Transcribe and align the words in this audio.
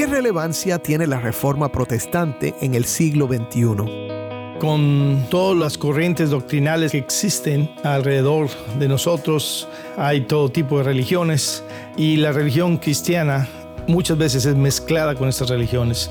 ¿Qué 0.00 0.06
relevancia 0.06 0.78
tiene 0.78 1.06
la 1.06 1.20
reforma 1.20 1.70
protestante 1.70 2.54
en 2.62 2.74
el 2.74 2.86
siglo 2.86 3.28
XXI? 3.28 4.58
con 4.58 5.26
todas 5.28 5.58
las 5.58 5.76
corrientes 5.76 6.30
doctrinales 6.30 6.92
que 6.92 6.98
existen 6.98 7.70
alrededor 7.82 8.48
de 8.78 8.88
nosotros. 8.88 9.68
Hay 9.98 10.22
todo 10.22 10.50
tipo 10.50 10.78
de 10.78 10.84
religiones 10.84 11.62
y 11.98 12.16
la 12.16 12.32
religión 12.32 12.78
cristiana 12.78 13.46
muchas 13.88 14.16
veces 14.16 14.46
es 14.46 14.56
mezclada 14.56 15.14
con 15.14 15.28
estas 15.28 15.50
religiones. 15.50 16.10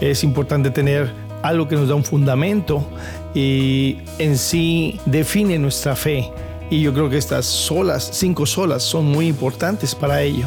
Es 0.00 0.24
importante 0.24 0.70
tener 0.70 1.12
algo 1.42 1.68
que 1.68 1.76
nos 1.76 1.90
da 1.90 1.94
un 1.94 2.04
fundamento 2.04 2.86
y 3.34 3.98
en 4.18 4.38
sí 4.38 4.98
define 5.04 5.58
nuestra 5.58 5.94
fe. 5.94 6.30
Y 6.70 6.80
yo 6.80 6.94
creo 6.94 7.10
que 7.10 7.18
estas 7.18 7.44
solas, 7.44 8.08
cinco 8.14 8.46
solas, 8.46 8.82
son 8.82 9.04
muy 9.04 9.26
importantes 9.26 9.94
para 9.94 10.22
ello. 10.22 10.46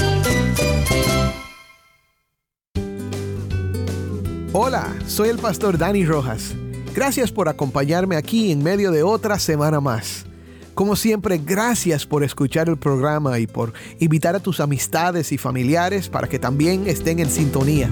Hola, 4.53 4.93
soy 5.07 5.29
el 5.29 5.37
pastor 5.37 5.77
Dani 5.77 6.03
Rojas. 6.03 6.53
Gracias 6.93 7.31
por 7.31 7.47
acompañarme 7.47 8.17
aquí 8.17 8.51
en 8.51 8.61
medio 8.61 8.91
de 8.91 9.01
otra 9.01 9.39
semana 9.39 9.79
más. 9.79 10.25
Como 10.73 10.97
siempre, 10.97 11.37
gracias 11.37 12.05
por 12.05 12.21
escuchar 12.21 12.67
el 12.67 12.75
programa 12.75 13.39
y 13.39 13.47
por 13.47 13.71
invitar 13.99 14.35
a 14.35 14.41
tus 14.41 14.59
amistades 14.59 15.31
y 15.31 15.37
familiares 15.37 16.09
para 16.09 16.27
que 16.27 16.37
también 16.37 16.85
estén 16.87 17.19
en 17.19 17.29
sintonía. 17.29 17.89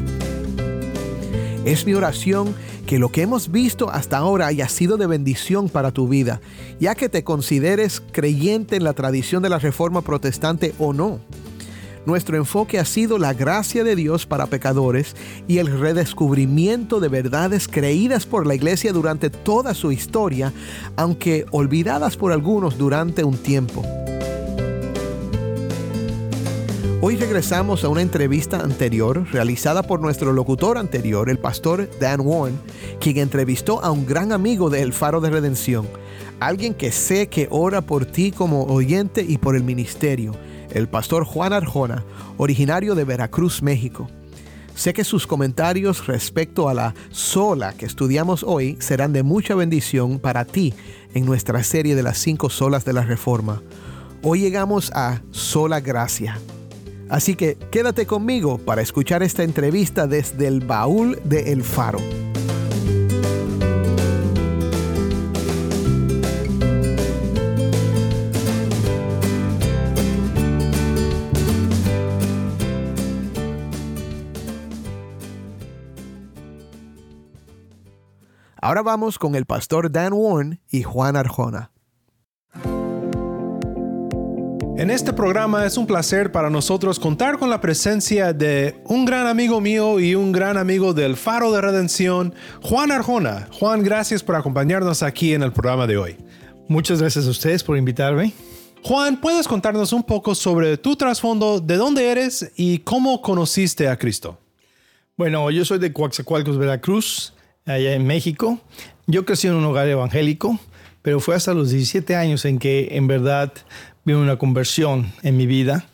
Es 1.63 1.85
mi 1.85 1.93
oración 1.93 2.53
que 2.85 2.99
lo 2.99 3.07
que 3.07 3.21
hemos 3.21 3.51
visto 3.53 3.89
hasta 3.89 4.17
ahora 4.17 4.47
haya 4.47 4.67
sido 4.67 4.97
de 4.97 5.07
bendición 5.07 5.69
para 5.69 5.94
tu 5.94 6.09
vida, 6.09 6.41
ya 6.77 6.94
que 6.94 7.07
te 7.07 7.23
consideres 7.23 8.01
creyente 8.11 8.75
en 8.75 8.83
la 8.83 8.91
tradición 8.91 9.41
de 9.41 9.49
la 9.49 9.59
Reforma 9.59 10.01
Protestante 10.01 10.73
o 10.77 10.91
no. 10.91 11.21
Nuestro 12.09 12.38
enfoque 12.38 12.79
ha 12.79 12.85
sido 12.85 13.19
la 13.19 13.35
gracia 13.35 13.83
de 13.83 13.95
Dios 13.95 14.25
para 14.25 14.47
pecadores 14.47 15.15
y 15.47 15.59
el 15.59 15.67
redescubrimiento 15.79 16.99
de 16.99 17.07
verdades 17.07 17.67
creídas 17.67 18.25
por 18.25 18.47
la 18.47 18.55
iglesia 18.55 18.91
durante 18.93 19.29
toda 19.29 19.75
su 19.75 19.91
historia, 19.91 20.51
aunque 20.95 21.45
olvidadas 21.51 22.17
por 22.17 22.31
algunos 22.31 22.79
durante 22.79 23.23
un 23.23 23.38
tiempo. 23.38 23.85
Hoy 26.99 27.16
regresamos 27.16 27.83
a 27.83 27.89
una 27.89 28.01
entrevista 28.01 28.57
anterior 28.57 29.27
realizada 29.31 29.83
por 29.83 30.01
nuestro 30.01 30.33
locutor 30.33 30.79
anterior, 30.79 31.29
el 31.29 31.38
pastor 31.38 31.91
Dan 31.99 32.21
Warren, 32.21 32.59
quien 32.99 33.19
entrevistó 33.19 33.83
a 33.83 33.91
un 33.91 34.07
gran 34.07 34.31
amigo 34.31 34.71
de 34.71 34.81
El 34.81 34.94
Faro 34.94 35.21
de 35.21 35.29
Redención, 35.29 35.88
alguien 36.39 36.73
que 36.73 36.91
sé 36.91 37.27
que 37.27 37.47
ora 37.51 37.81
por 37.81 38.07
ti 38.07 38.31
como 38.31 38.63
oyente 38.63 39.23
y 39.27 39.38
por 39.38 39.55
el 39.55 39.63
ministerio 39.63 40.33
el 40.72 40.88
pastor 40.88 41.25
Juan 41.25 41.53
Arjona, 41.53 42.03
originario 42.38 42.96
de 42.96 43.03
Veracruz, 43.03 43.62
México. 43.62 44.07
Sé 44.75 44.94
que 44.94 45.03
sus 45.03 45.28
comentarios 45.28 46.07
respecto 46.07 46.69
a 46.69 46.74
la 46.74 46.96
sola 47.09 47.74
que 47.74 47.85
estudiamos 47.85 48.44
hoy 48.44 48.78
serán 48.79 49.12
de 49.12 49.24
mucha 49.24 49.53
bendición 49.53 50.19
para 50.19 50.46
ti 50.46 50.74
en 51.13 51.25
nuestra 51.25 51.63
serie 51.63 51.96
de 51.96 52.03
las 52.03 52.18
cinco 52.18 52.50
solas 52.50 52.85
de 52.85 52.94
la 52.94 53.02
Reforma. 53.02 53.62
Hoy 54.24 54.40
llegamos 54.40 54.91
a 54.94 55.22
sola 55.31 55.81
gracia. 55.81 56.40
Así 57.09 57.35
que 57.35 57.58
quédate 57.72 58.06
conmigo 58.06 58.58
para 58.58 58.81
escuchar 58.81 59.24
esta 59.24 59.44
entrevista 59.44 60.08
desde 60.08 60.47
el 60.47 60.62
baúl 60.62 61.19
de 61.25 61.52
El 61.52 61.63
Faro. 61.63 62.00
Ahora 78.69 78.84
vamos 78.84 79.18
con 79.18 79.34
el 79.34 79.47
pastor 79.47 79.91
Dan 79.91 80.13
Warren 80.13 80.62
y 80.69 80.84
Juan 80.84 81.16
Arjona. 81.16 81.72
En 84.78 84.91
este 84.91 85.12
programa 85.12 85.66
es 85.66 85.75
un 85.75 85.88
placer 85.88 86.31
para 86.31 86.52
nosotros 86.52 87.00
contar 87.00 87.40
con 87.40 87.50
la 87.50 87.62
presencia 87.62 88.31
de 88.31 88.79
un 88.85 89.06
gran 89.06 89.25
amigo 89.25 89.59
mío 89.59 90.00
y 90.00 90.13
un 90.13 90.31
gran 90.31 90.56
amigo 90.56 90.94
del 90.94 91.16
Faro 91.18 91.52
de 91.52 91.62
Redención, 91.62 92.35
Juan 92.62 92.91
Arjona. 92.91 93.47
Juan, 93.53 93.81
gracias 93.81 94.22
por 94.22 94.35
acompañarnos 94.35 95.02
aquí 95.02 95.34
en 95.34 95.41
el 95.41 95.52
programa 95.52 95.88
de 95.88 95.97
hoy. 95.97 96.18
Muchas 96.68 97.02
gracias 97.02 97.25
a 97.25 97.31
ustedes 97.31 97.63
por 97.63 97.75
invitarme. 97.75 98.34
Juan, 98.84 99.19
¿puedes 99.19 99.47
contarnos 99.47 99.94
un 99.94 100.03
poco 100.03 100.35
sobre 100.35 100.78
tu 100.78 100.96
trasfondo, 100.96 101.59
de 101.59 101.75
dónde 101.75 102.12
eres 102.12 102.52
y 102.56 102.78
cómo 102.78 103.24
conociste 103.24 103.88
a 103.88 103.97
Cristo? 103.97 104.38
Bueno, 105.18 105.50
yo 105.50 105.66
soy 105.66 105.79
de 105.79 105.91
Coaxacualcos, 105.91 106.59
Veracruz 106.59 107.34
allá 107.66 107.94
en 107.94 108.06
México. 108.06 108.59
Yo 109.08 109.25
crecí 109.25 109.47
en 109.47 109.56
un 109.56 109.66
hogar 109.66 109.88
evangélico, 109.88 110.59
pero 111.02 111.20
fue 111.20 111.36
hasta 111.36 111.53
los 111.53 111.72
17 111.72 112.16
años 112.16 112.46
en 112.46 112.59
que 112.59 112.90
en 112.92 113.08
verdad 113.08 113.53
vino 114.06 114.22
una 114.22 114.38
conversión 114.38 115.12
en 115.24 115.38
mi 115.38 115.46
vida. 115.46 115.86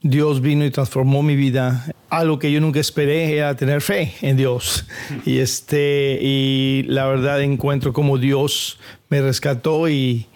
Dios 0.00 0.40
vino 0.40 0.64
y 0.64 0.70
transformó 0.70 1.22
mi 1.22 1.34
vida. 1.34 1.86
Algo 2.08 2.38
que 2.38 2.52
yo 2.52 2.60
nunca 2.60 2.78
esperé 2.78 3.36
era 3.36 3.56
tener 3.56 3.80
fe 3.80 4.14
en 4.22 4.36
Dios. 4.36 4.86
Y, 5.24 5.38
este, 5.38 6.18
y 6.20 6.84
la 6.84 7.06
verdad 7.06 7.42
encuentro 7.42 7.92
como 7.92 8.16
Dios 8.16 8.78
me 9.08 9.20
rescató 9.20 9.88
y 9.88 10.26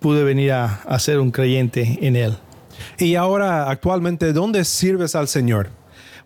pude 0.00 0.24
venir 0.24 0.52
a, 0.52 0.82
a 0.82 0.98
ser 0.98 1.20
un 1.20 1.30
creyente 1.30 1.98
en 2.02 2.16
Él. 2.16 2.36
Y 2.98 3.14
ahora, 3.14 3.70
actualmente, 3.70 4.32
¿dónde 4.32 4.64
sirves 4.64 5.14
al 5.14 5.28
Señor? 5.28 5.70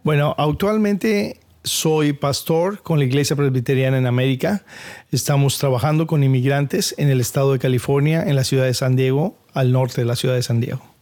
Bueno, 0.02 0.34
actualmente 0.38 1.40
soy 1.68 2.12
pastor 2.12 2.82
con 2.82 2.98
la 2.98 3.04
Iglesia 3.04 3.36
Presbiteriana 3.36 3.98
en 3.98 4.06
América. 4.06 4.64
Estamos 5.12 5.58
trabajando 5.58 6.06
con 6.06 6.24
inmigrantes 6.24 6.94
en 6.98 7.10
el 7.10 7.20
estado 7.20 7.52
de 7.52 7.58
California, 7.58 8.24
en 8.24 8.34
la 8.34 8.44
ciudad 8.44 8.64
de 8.64 8.74
San 8.74 8.96
Diego, 8.96 9.36
al 9.54 9.70
norte 9.70 10.00
de 10.00 10.06
la 10.06 10.16
ciudad 10.16 10.34
de 10.34 10.42
San 10.42 10.60
Diego. 10.60 10.97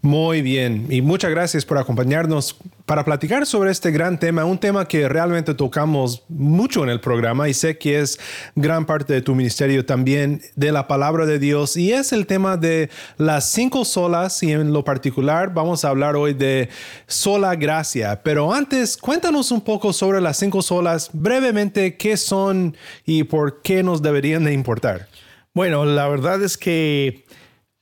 Muy 0.00 0.42
bien, 0.42 0.86
y 0.90 1.00
muchas 1.00 1.30
gracias 1.30 1.64
por 1.64 1.78
acompañarnos 1.78 2.56
para 2.86 3.04
platicar 3.04 3.46
sobre 3.46 3.70
este 3.70 3.90
gran 3.90 4.18
tema, 4.18 4.44
un 4.44 4.58
tema 4.58 4.86
que 4.86 5.08
realmente 5.08 5.54
tocamos 5.54 6.24
mucho 6.28 6.82
en 6.82 6.90
el 6.90 7.00
programa 7.00 7.48
y 7.48 7.54
sé 7.54 7.78
que 7.78 8.00
es 8.00 8.18
gran 8.56 8.84
parte 8.84 9.12
de 9.12 9.22
tu 9.22 9.34
ministerio 9.34 9.86
también 9.86 10.42
de 10.56 10.72
la 10.72 10.88
palabra 10.88 11.24
de 11.24 11.38
Dios 11.38 11.76
y 11.76 11.92
es 11.92 12.12
el 12.12 12.26
tema 12.26 12.56
de 12.56 12.90
las 13.16 13.50
cinco 13.50 13.84
solas 13.84 14.42
y 14.42 14.52
en 14.52 14.72
lo 14.72 14.84
particular 14.84 15.54
vamos 15.54 15.84
a 15.84 15.90
hablar 15.90 16.16
hoy 16.16 16.34
de 16.34 16.68
sola 17.06 17.54
gracia. 17.54 18.22
Pero 18.22 18.52
antes, 18.52 18.96
cuéntanos 18.96 19.52
un 19.52 19.60
poco 19.60 19.92
sobre 19.92 20.20
las 20.20 20.36
cinco 20.36 20.62
solas, 20.62 21.10
brevemente 21.12 21.96
qué 21.96 22.16
son 22.16 22.76
y 23.06 23.24
por 23.24 23.62
qué 23.62 23.82
nos 23.82 24.02
deberían 24.02 24.44
de 24.44 24.52
importar. 24.52 25.08
Bueno, 25.54 25.84
la 25.84 26.08
verdad 26.08 26.42
es 26.42 26.56
que 26.56 27.24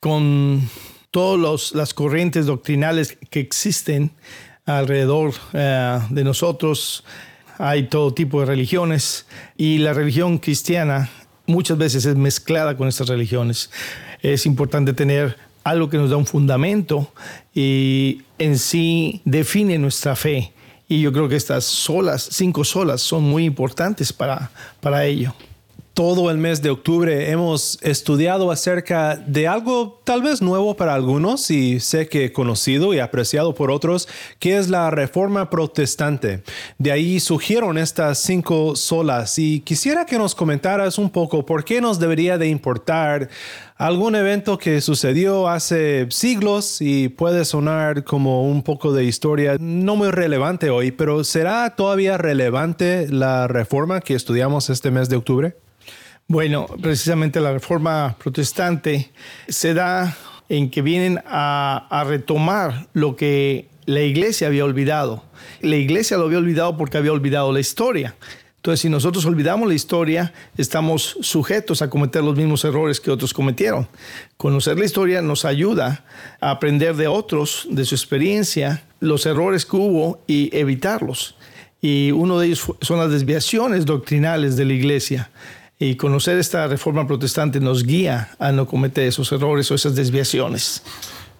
con 0.01 0.69
todas 1.11 1.75
las 1.75 1.95
corrientes 1.95 2.47
doctrinales 2.47 3.19
que 3.31 3.41
existen 3.41 4.11
alrededor 4.67 5.35
eh, 5.53 6.01
de 6.11 6.25
nosotros. 6.25 7.05
Hay 7.59 7.89
todo 7.89 8.15
tipo 8.15 8.41
de 8.41 8.47
religiones 8.47 9.27
y 9.57 9.79
la 9.79 9.93
religión 9.93 10.39
cristiana 10.39 11.11
muchas 11.47 11.77
veces 11.77 12.07
es 12.07 12.17
mezclada 12.17 12.77
con 12.77 12.89
estas 12.89 13.09
religiones. 13.09 13.71
Es 14.23 14.47
importante 14.47 14.93
tener 14.93 15.37
algo 15.65 15.91
que 15.91 15.99
nos 15.99 16.11
da 16.11 16.17
un 16.17 16.27
fundamento 16.27 17.13
y 17.55 18.23
en 18.39 18.59
sí 18.59 19.21
define 19.25 19.79
nuestra 19.79 20.17
fe. 20.17 20.53
Y 20.89 21.03
yo 21.03 21.13
creo 21.13 21.29
que 21.29 21.37
estas 21.37 21.65
solas, 21.65 22.29
cinco 22.33 22.65
solas, 22.65 23.01
son 23.01 23.23
muy 23.25 23.45
importantes 23.45 24.13
para, 24.13 24.51
para 24.81 25.05
ello. 25.05 25.35
Todo 25.95 26.31
el 26.31 26.39
mes 26.39 26.63
de 26.63 26.71
octubre 26.71 27.31
hemos 27.31 27.79
estudiado 27.83 28.51
acerca 28.51 29.17
de 29.17 29.49
algo 29.49 30.01
tal 30.05 30.23
vez 30.23 30.41
nuevo 30.41 30.77
para 30.77 30.95
algunos 30.95 31.51
y 31.51 31.81
sé 31.81 32.09
que 32.09 32.33
conocido 32.33 32.95
y 32.95 33.01
apreciado 33.01 33.55
por 33.55 33.71
otros, 33.71 34.09
que 34.39 34.57
es 34.57 34.71
la 34.71 34.91
reforma 34.91 35.51
protestante. 35.51 36.43
De 36.79 36.93
ahí 36.93 37.19
surgieron 37.21 37.77
estas 37.77 38.19
cinco 38.19 38.77
solas 38.77 39.39
y 39.39 39.61
quisiera 39.61 40.07
que 40.07 40.19
nos 40.19 40.35
comentaras 40.35 40.97
un 40.97 41.11
poco 41.11 41.45
por 41.45 41.65
qué 41.65 41.81
nos 41.81 41.99
debería 41.99 42.39
de 42.39 42.49
importar 42.49 43.29
algún 43.77 44.15
evento 44.15 44.59
que 44.59 44.81
sucedió 44.81 45.49
hace 45.49 46.07
siglos 46.11 46.81
y 46.81 47.09
puede 47.09 47.45
sonar 47.45 48.05
como 48.05 48.45
un 48.45 48.63
poco 48.63 48.93
de 48.93 49.05
historia 49.05 49.57
no 49.59 49.97
muy 49.97 50.11
relevante 50.11 50.71
hoy, 50.71 50.93
pero 50.93 51.25
¿será 51.25 51.75
todavía 51.75 52.17
relevante 52.17 53.09
la 53.09 53.49
reforma 53.49 54.01
que 54.01 54.15
estudiamos 54.15 54.71
este 54.71 54.91
mes 54.91 55.09
de 55.09 55.17
octubre? 55.17 55.57
Bueno, 56.31 56.69
precisamente 56.81 57.41
la 57.41 57.53
reforma 57.53 58.15
protestante 58.17 59.11
se 59.49 59.75
da 59.75 60.17
en 60.49 60.71
que 60.71 60.81
vienen 60.81 61.21
a, 61.27 62.05
retomar 62.07 62.87
lo 62.93 63.17
que 63.17 63.67
la 63.85 64.03
iglesia 64.03 64.47
había 64.47 64.65
olvidado. 64.65 65.25
La 65.61 65.75
iglesia 65.75 66.17
lo 66.19 66.27
había 66.27 66.39
olvidado 66.39 66.77
porque 66.77 66.99
había 66.99 67.13
olvidado 67.13 67.53
la 67.53 67.59
historia. 67.59 68.15
Entonces, 68.59 68.79
si 68.79 68.89
nosotros 68.89 69.27
olvidamos 69.27 69.67
la 69.67 69.75
historia, 69.75 70.33
estamos 70.57 71.17
sujetos 71.21 71.83
a 71.83 71.91
cometer 71.91 72.23
los 72.23 72.37
mismos 72.37 72.65
errores 72.65 73.01
que 73.01 73.11
otros 73.11 73.35
cometieron. 73.35 73.89
Conocer 74.37 74.79
la 74.79 74.85
historia 74.85 75.23
nos 75.23 75.45
ayuda 75.45 76.05
a 76.41 76.53
aprender 76.53 76.95
de 76.95 77.09
otros, 77.09 77.67
de 77.73 77.85
su 77.85 77.97
experiencia, 77.97 78.85
los 79.01 79.27
errores 79.27 79.67
que 79.67 79.75
hubo 79.75 80.23
y 80.29 80.57
evitarlos. 80.57 81.35
Y 81.83 82.13
uno 82.13 82.39
de 82.39 82.47
ellos 82.47 82.73
son 82.83 83.01
las 83.01 83.11
desviaciones 83.11 83.85
doctrinales 83.85 84.57
de 84.57 84.65
la 84.67 84.75
iglesia. 84.75 85.29
Y 85.83 85.97
conocer 85.97 86.39
esta 86.39 86.67
reforma 86.67 87.07
protestante 87.07 87.59
nos 87.59 87.85
guía 87.85 88.29
a 88.39 88.53
no 88.53 88.67
cometer 88.67 89.09
esos 89.09 89.33
errores 89.33 89.71
o 89.71 89.75
esas 89.75 89.95
desviaciones. 89.95 90.83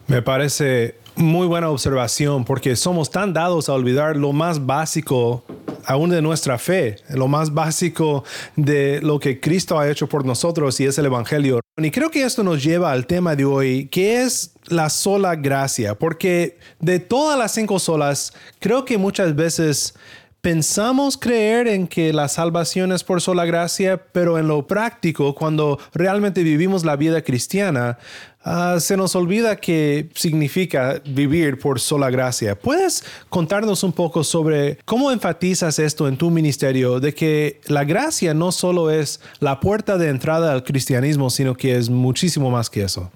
Me 0.07 0.23
parece 0.23 0.95
muy 1.15 1.47
buena 1.47 1.69
observación 1.69 2.47
porque 2.47 2.75
somos 2.75 3.11
tan 3.11 3.35
dados 3.35 3.69
a 3.69 3.75
olvidar 3.75 4.17
lo 4.17 4.33
más 4.33 4.65
básico 4.65 5.45
aún 5.85 6.09
de 6.09 6.23
nuestra 6.23 6.57
fe, 6.57 6.97
lo 7.11 7.29
más 7.29 7.53
básico 7.53 8.25
de 8.57 9.03
lo 9.03 9.21
que 9.21 9.41
Cristo 9.41 9.79
ha 9.79 9.91
hecho 9.91 10.09
por 10.09 10.25
nosotros 10.25 10.81
y 10.81 10.87
es 10.87 10.97
el 10.97 11.05
Evangelio. 11.05 11.61
Y 11.77 11.91
creo 11.91 12.11
que 12.11 12.23
esto 12.23 12.43
nos 12.43 12.63
lleva 12.63 12.93
al 12.93 13.07
tema 13.07 13.37
de 13.37 13.45
hoy, 13.45 13.89
que 13.89 14.23
es 14.23 14.55
la 14.69 14.89
sola 14.89 15.37
gracia, 15.37 15.99
porque 15.99 16.59
de 16.79 16.99
todas 16.99 17.39
las 17.39 17.53
cinco 17.53 17.79
solas, 17.79 18.33
creo 18.59 18.87
que 18.87 18.97
muchas 18.97 19.35
veces 19.35 19.95
pensamos 20.41 21.17
creer 21.19 21.69
en 21.69 21.87
que 21.87 22.13
la 22.13 22.29
salvación 22.29 22.93
es 22.93 23.05
por 23.05 23.21
sola 23.21 23.45
gracia, 23.45 24.03
pero 24.13 24.39
en 24.39 24.49
lo 24.49 24.67
práctico, 24.67 25.35
cuando 25.35 25.79
realmente 25.93 26.43
vivimos 26.43 26.85
la 26.85 26.97
vida 26.97 27.23
cristiana, 27.23 27.99
uh, 28.45 28.81
se 28.81 28.97
nos 28.97 29.15
olvida 29.15 29.57
qué 29.57 30.09
significa 30.15 31.01
vivir 31.07 31.59
por 31.59 31.79
sola 31.79 32.11
gracia. 32.11 32.59
¿Puedes 32.59 33.05
contarnos 33.29 33.83
un 33.83 33.93
poco 33.93 34.25
sobre 34.25 34.79
cómo 34.85 35.13
enfatizas 35.13 35.79
esto 35.79 36.09
en 36.09 36.17
tu 36.17 36.31
ministerio, 36.31 37.01
de 37.01 37.13
que 37.15 37.61
la 37.67 37.85
gracia 37.85 38.33
no 38.33 38.53
solo 38.53 38.91
es 38.91 39.21
la 39.41 39.61
puerta 39.61 39.99
de 39.99 40.09
entrada 40.09 40.53
al 40.53 40.65
cristianismo, 40.65 41.29
sino 41.31 41.55
que 41.55 41.77
es 41.77 41.91
muchísimo 41.91 42.51
más 42.51 42.71
que 42.71 42.83
eso? 42.83 43.11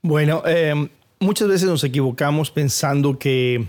Bueno, 0.00 0.42
eh, 0.46 0.88
muchas 1.18 1.48
veces 1.48 1.68
nos 1.68 1.82
equivocamos 1.82 2.52
pensando 2.52 3.18
que 3.18 3.66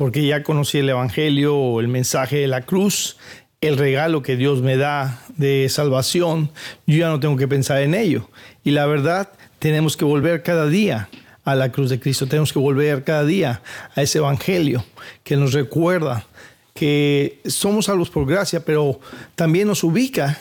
porque 0.00 0.24
ya 0.24 0.42
conocí 0.42 0.78
el 0.78 0.88
Evangelio 0.88 1.78
el 1.78 1.86
mensaje 1.86 2.38
de 2.38 2.46
la 2.46 2.62
cruz, 2.62 3.18
el 3.60 3.76
regalo 3.76 4.22
que 4.22 4.34
Dios 4.34 4.62
me 4.62 4.78
da 4.78 5.22
de 5.36 5.68
salvación, 5.68 6.50
yo 6.86 7.00
ya 7.00 7.08
no 7.10 7.20
tengo 7.20 7.36
que 7.36 7.46
pensar 7.46 7.82
en 7.82 7.94
ello. 7.94 8.30
Y 8.64 8.70
la 8.70 8.86
verdad, 8.86 9.30
tenemos 9.58 9.98
que 9.98 10.06
volver 10.06 10.42
cada 10.42 10.68
día 10.68 11.10
a 11.44 11.54
la 11.54 11.70
cruz 11.70 11.90
de 11.90 12.00
Cristo, 12.00 12.26
tenemos 12.26 12.50
que 12.50 12.58
volver 12.58 13.04
cada 13.04 13.26
día 13.26 13.60
a 13.94 14.00
ese 14.00 14.16
Evangelio 14.16 14.86
que 15.22 15.36
nos 15.36 15.52
recuerda 15.52 16.24
que 16.72 17.38
somos 17.44 17.84
salvos 17.84 18.08
por 18.08 18.26
gracia, 18.26 18.64
pero 18.64 19.00
también 19.34 19.68
nos 19.68 19.84
ubica 19.84 20.40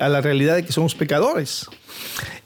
a 0.00 0.08
la 0.08 0.22
realidad 0.22 0.54
de 0.54 0.64
que 0.64 0.72
somos 0.72 0.94
pecadores. 0.94 1.66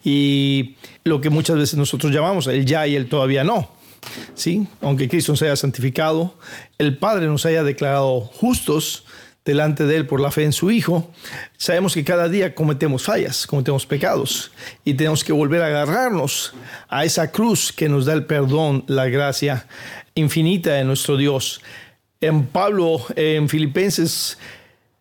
Y 0.02 0.74
lo 1.04 1.20
que 1.20 1.30
muchas 1.30 1.56
veces 1.56 1.78
nosotros 1.78 2.10
llamamos 2.10 2.48
el 2.48 2.66
ya 2.66 2.84
y 2.88 2.96
el 2.96 3.08
todavía 3.08 3.44
no. 3.44 3.80
¿Sí? 4.34 4.66
Aunque 4.80 5.08
Cristo 5.08 5.32
nos 5.32 5.42
haya 5.42 5.56
santificado, 5.56 6.34
el 6.78 6.98
Padre 6.98 7.26
nos 7.26 7.46
haya 7.46 7.62
declarado 7.62 8.20
justos 8.20 9.04
delante 9.44 9.86
de 9.86 9.96
Él 9.96 10.06
por 10.06 10.20
la 10.20 10.30
fe 10.30 10.44
en 10.44 10.52
su 10.52 10.70
Hijo, 10.70 11.10
sabemos 11.56 11.94
que 11.94 12.04
cada 12.04 12.28
día 12.28 12.54
cometemos 12.54 13.04
fallas, 13.04 13.46
cometemos 13.46 13.86
pecados 13.86 14.52
y 14.84 14.94
tenemos 14.94 15.24
que 15.24 15.32
volver 15.32 15.62
a 15.62 15.66
agarrarnos 15.66 16.54
a 16.88 17.04
esa 17.04 17.32
cruz 17.32 17.72
que 17.72 17.88
nos 17.88 18.06
da 18.06 18.12
el 18.12 18.26
perdón, 18.26 18.84
la 18.86 19.06
gracia 19.06 19.66
infinita 20.14 20.74
de 20.74 20.84
nuestro 20.84 21.16
Dios. 21.16 21.60
En 22.20 22.46
Pablo, 22.46 23.04
en 23.16 23.48
Filipenses, 23.48 24.38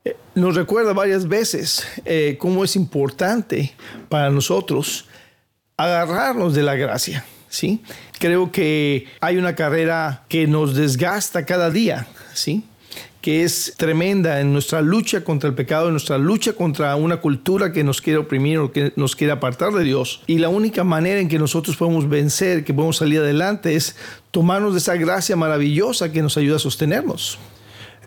eh, 0.03 0.15
nos 0.33 0.55
recuerda 0.55 0.93
varias 0.93 1.27
veces 1.27 1.85
eh, 2.05 2.37
cómo 2.39 2.63
es 2.63 2.75
importante 2.75 3.75
para 4.09 4.31
nosotros 4.31 5.05
agarrarnos 5.77 6.55
de 6.55 6.63
la 6.63 6.75
gracia. 6.75 7.23
¿sí? 7.47 7.83
Creo 8.21 8.51
que 8.51 9.07
hay 9.19 9.37
una 9.37 9.55
carrera 9.55 10.25
que 10.29 10.45
nos 10.45 10.75
desgasta 10.75 11.43
cada 11.43 11.71
día, 11.71 12.05
¿sí? 12.35 12.63
que 13.19 13.43
es 13.43 13.73
tremenda 13.77 14.41
en 14.41 14.53
nuestra 14.53 14.79
lucha 14.81 15.23
contra 15.23 15.49
el 15.49 15.55
pecado, 15.55 15.87
en 15.87 15.93
nuestra 15.93 16.19
lucha 16.19 16.53
contra 16.53 16.95
una 16.95 17.17
cultura 17.17 17.71
que 17.71 17.83
nos 17.83 17.99
quiere 17.99 18.19
oprimir 18.19 18.59
o 18.59 18.71
que 18.71 18.93
nos 18.95 19.15
quiere 19.15 19.33
apartar 19.33 19.73
de 19.73 19.83
Dios. 19.83 20.21
Y 20.27 20.37
la 20.37 20.49
única 20.49 20.83
manera 20.83 21.19
en 21.19 21.29
que 21.29 21.39
nosotros 21.39 21.75
podemos 21.77 22.07
vencer, 22.07 22.63
que 22.63 22.75
podemos 22.75 22.97
salir 22.97 23.21
adelante, 23.21 23.75
es 23.75 23.95
tomarnos 24.29 24.73
de 24.73 24.79
esa 24.79 24.97
gracia 24.97 25.35
maravillosa 25.35 26.11
que 26.11 26.21
nos 26.21 26.37
ayuda 26.37 26.57
a 26.57 26.59
sostenernos. 26.59 27.39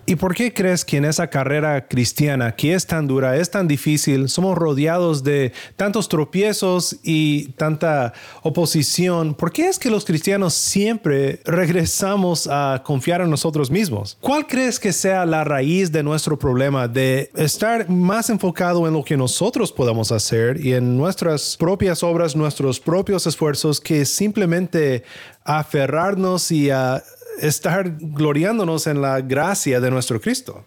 ¿Y 0.06 0.16
por 0.16 0.34
qué 0.34 0.52
crees 0.52 0.84
que 0.84 0.98
en 0.98 1.06
esa 1.06 1.28
carrera 1.28 1.88
cristiana, 1.88 2.54
que 2.54 2.74
es 2.74 2.86
tan 2.86 3.06
dura, 3.06 3.38
es 3.38 3.50
tan 3.50 3.66
difícil, 3.66 4.28
somos 4.28 4.58
rodeados 4.58 5.24
de 5.24 5.52
tantos 5.76 6.10
tropiezos 6.10 6.96
y 7.02 7.52
tanta 7.52 8.12
oposición? 8.42 9.34
¿Por 9.34 9.50
qué 9.50 9.68
es 9.68 9.78
que 9.78 9.88
los 9.88 10.04
cristianos 10.04 10.52
siempre 10.52 11.40
regresamos 11.46 12.46
a 12.50 12.82
confiar 12.84 13.22
en 13.22 13.30
nosotros 13.30 13.70
mismos? 13.70 14.18
¿Cuál 14.20 14.46
crees 14.46 14.78
que 14.78 14.92
sea 14.92 15.24
la 15.24 15.42
raíz 15.42 15.90
de 15.90 16.02
nuestro 16.02 16.38
problema 16.38 16.86
de 16.86 17.30
estar 17.34 17.88
más 17.88 18.28
enfocado 18.28 18.86
en 18.86 18.92
lo 18.92 19.04
que 19.04 19.16
nosotros 19.16 19.72
podemos 19.72 20.12
hacer 20.12 20.60
y 20.60 20.74
en 20.74 20.98
nuestras 20.98 21.56
propias 21.56 22.02
obras, 22.02 22.36
nuestros 22.36 22.78
propios 22.78 23.26
esfuerzos, 23.26 23.80
que 23.80 24.04
simplemente 24.04 25.02
aferrarnos 25.44 26.50
y 26.50 26.70
a 26.70 27.02
estar 27.40 27.96
gloriándonos 27.98 28.86
en 28.86 29.02
la 29.02 29.20
gracia 29.20 29.81
de 29.81 29.90
nuestro 29.90 30.20
Cristo. 30.20 30.64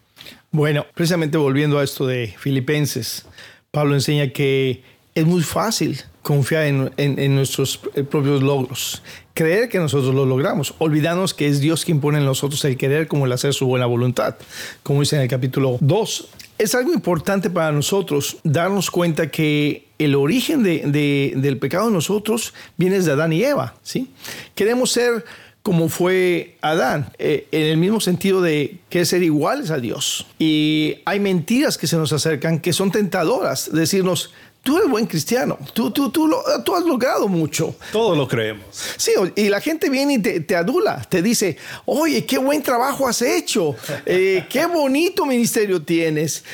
Bueno, 0.52 0.86
precisamente 0.96 1.38
volviendo 1.38 1.80
a 1.80 1.84
esto 1.84 2.08
de 2.08 2.34
Filipenses, 2.38 3.26
Pablo 3.72 3.96
enseña 3.96 4.30
que 4.30 4.84
es 5.14 5.26
muy 5.26 5.42
fácil 5.42 6.00
confiar 6.22 6.92
en, 6.98 7.36
nuestros 7.36 7.80
eh, 7.96 8.04
propios 8.04 8.44
logros, 8.44 9.02
creer 9.34 9.70
que 9.70 9.80
nosotros 9.80 10.14
lo 10.14 10.26
logramos, 10.26 10.76
olvidarnos 10.78 11.34
que 11.34 11.48
es 11.48 11.60
Dios 11.60 11.86
quien 11.86 12.02
pone 12.02 12.18
en 12.18 12.26
nosotros 12.26 12.64
el 12.66 12.78
querer 12.78 13.08
como 13.08 13.26
el 13.26 13.32
hacer 13.32 13.54
su 13.54 13.66
buena 13.66 13.86
voluntad, 13.86 14.36
como 14.84 15.00
dice 15.00 15.16
en 15.16 15.24
el 15.24 15.28
capítulo 15.28 15.78
2. 15.80 16.30
Es 16.58 16.76
algo 16.76 16.92
importante 16.92 17.50
para 17.50 17.72
nosotros 17.72 18.38
darnos 18.44 18.92
cuenta 18.92 19.32
que 19.32 19.88
el 20.00 20.16
origen 20.16 20.64
del 20.64 21.58
pecado 21.60 21.88
de 21.88 21.94
nosotros 21.94 22.54
viene 22.78 23.00
de 23.00 23.12
Adán 23.12 23.32
y 23.32 23.44
Eva, 23.44 23.76
¿sí? 23.84 24.12
Queremos 24.54 24.92
ser 24.92 25.24
como 25.68 25.90
fue 25.90 26.56
Adán, 26.62 27.12
eh, 27.20 27.46
en 27.52 27.64
el 27.64 27.76
mismo 27.76 28.00
sentido 28.00 28.42
de 28.42 28.78
que 28.90 29.04
ser 29.04 29.22
iguales 29.22 29.70
a 29.70 29.80
Dios. 29.80 30.26
Y 30.40 31.00
hay 31.04 31.20
mentiras 31.20 31.78
que 31.78 31.88
se 31.88 31.98
nos 31.98 32.14
acercan 32.14 32.62
que 32.62 32.72
son 32.72 32.90
tentadoras, 32.90 33.70
decirnos, 33.74 34.32
tú 34.64 34.78
eres 34.78 34.90
buen 34.90 35.08
cristiano, 35.08 35.58
tú, 35.74 35.92
tú, 35.92 36.10
tú, 36.10 36.34
tú 36.64 36.74
has 36.74 36.86
logrado 36.86 37.28
mucho. 37.28 37.76
Todo 37.92 38.16
lo 38.16 38.30
creemos. 38.30 38.64
Sí, 38.96 39.12
y 39.36 39.50
la 39.50 39.60
gente 39.60 39.90
viene 39.90 40.14
y 40.14 40.20
te, 40.20 40.56
adula, 40.56 41.06
te 41.10 41.22
dice, 41.22 41.58
oye, 41.84 42.26
qué 42.26 42.38
buen 42.38 42.64
trabajo 42.64 43.06
has 43.06 43.22
hecho, 43.22 43.76
eh, 44.06 44.46
qué 44.50 44.68
bonito 44.68 45.26
ministerio 45.26 45.82
tienes. 45.82 46.46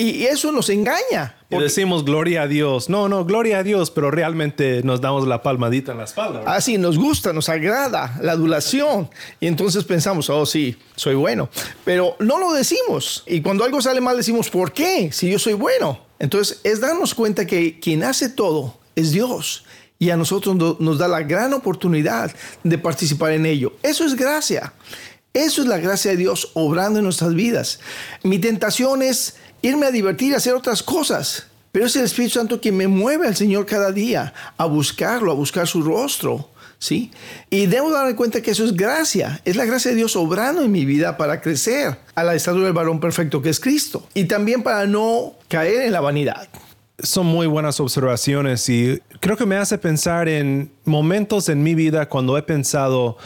Y 0.00 0.26
eso 0.26 0.52
nos 0.52 0.70
engaña. 0.70 1.34
Y 1.50 1.58
decimos 1.58 2.04
gloria 2.04 2.42
a 2.42 2.46
Dios. 2.46 2.88
No, 2.88 3.08
no, 3.08 3.24
gloria 3.24 3.58
a 3.58 3.62
Dios, 3.64 3.90
pero 3.90 4.12
realmente 4.12 4.80
nos 4.84 5.00
damos 5.00 5.26
la 5.26 5.42
palmadita 5.42 5.90
en 5.90 5.98
la 5.98 6.04
espalda. 6.04 6.44
Así, 6.46 6.76
ah, 6.76 6.78
nos 6.78 6.96
gusta, 6.96 7.32
nos 7.32 7.48
agrada 7.48 8.16
la 8.22 8.30
adulación. 8.30 9.10
Y 9.40 9.48
entonces 9.48 9.82
pensamos, 9.82 10.30
oh, 10.30 10.46
sí, 10.46 10.76
soy 10.94 11.16
bueno. 11.16 11.50
Pero 11.84 12.14
no 12.20 12.38
lo 12.38 12.52
decimos. 12.52 13.24
Y 13.26 13.40
cuando 13.40 13.64
algo 13.64 13.82
sale 13.82 14.00
mal, 14.00 14.16
decimos, 14.16 14.50
¿por 14.50 14.72
qué? 14.72 15.10
Si 15.10 15.28
yo 15.28 15.40
soy 15.40 15.54
bueno. 15.54 15.98
Entonces, 16.20 16.60
es 16.62 16.80
darnos 16.80 17.12
cuenta 17.12 17.44
que 17.44 17.80
quien 17.80 18.04
hace 18.04 18.28
todo 18.28 18.78
es 18.94 19.10
Dios. 19.10 19.64
Y 19.98 20.10
a 20.10 20.16
nosotros 20.16 20.78
nos 20.78 20.98
da 20.98 21.08
la 21.08 21.22
gran 21.22 21.52
oportunidad 21.54 22.30
de 22.62 22.78
participar 22.78 23.32
en 23.32 23.46
ello. 23.46 23.72
Eso 23.82 24.04
es 24.04 24.14
gracia. 24.14 24.72
Eso 25.34 25.62
es 25.62 25.68
la 25.68 25.78
gracia 25.78 26.12
de 26.12 26.16
Dios 26.16 26.50
obrando 26.54 27.00
en 27.00 27.04
nuestras 27.04 27.34
vidas. 27.34 27.80
Mi 28.22 28.38
tentación 28.38 29.02
es 29.02 29.36
irme 29.62 29.86
a 29.86 29.90
divertir 29.90 30.32
y 30.32 30.34
hacer 30.34 30.54
otras 30.54 30.82
cosas. 30.82 31.46
pero 31.70 31.86
es 31.86 31.96
el 31.96 32.04
Espíritu 32.04 32.34
Santo 32.34 32.60
quien 32.60 32.76
me 32.76 32.88
mueve 32.88 33.26
al 33.26 33.36
Señor 33.36 33.66
cada 33.66 33.92
día 33.92 34.32
a 34.56 34.64
buscarlo, 34.66 35.30
a 35.30 35.34
buscar 35.34 35.66
su 35.66 35.82
rostro. 35.82 36.50
¿Sí? 36.80 37.10
Y 37.50 37.66
debo 37.66 37.90
darme 37.90 38.14
cuenta 38.14 38.40
que 38.40 38.52
eso 38.52 38.64
es 38.64 38.72
gracia, 38.72 39.40
es 39.44 39.56
la 39.56 39.64
gracia 39.64 39.90
de 39.90 39.96
Dios 39.96 40.14
obrando 40.14 40.62
en 40.62 40.70
mi 40.70 40.84
vida 40.84 41.16
para 41.16 41.40
crecer 41.40 41.98
a 42.14 42.22
la 42.22 42.36
estatura 42.36 42.66
del 42.66 42.72
varón 42.72 43.00
perfecto 43.00 43.42
que 43.42 43.48
es 43.48 43.58
Cristo 43.58 44.06
y 44.14 44.26
también 44.26 44.62
para 44.62 44.86
no 44.86 45.34
caer 45.48 45.82
en 45.82 45.92
la 45.92 46.00
vanidad. 46.00 46.48
Son 47.02 47.26
muy 47.26 47.48
buenas 47.48 47.80
observaciones 47.80 48.68
y 48.68 49.02
creo 49.18 49.36
que 49.36 49.44
me 49.44 49.56
hace 49.56 49.76
pensar 49.76 50.28
en 50.28 50.70
momentos 50.84 51.48
en 51.48 51.64
mi 51.64 51.74
vida 51.74 52.08
cuando 52.08 52.38
he 52.38 52.42
pensado, 52.42 53.18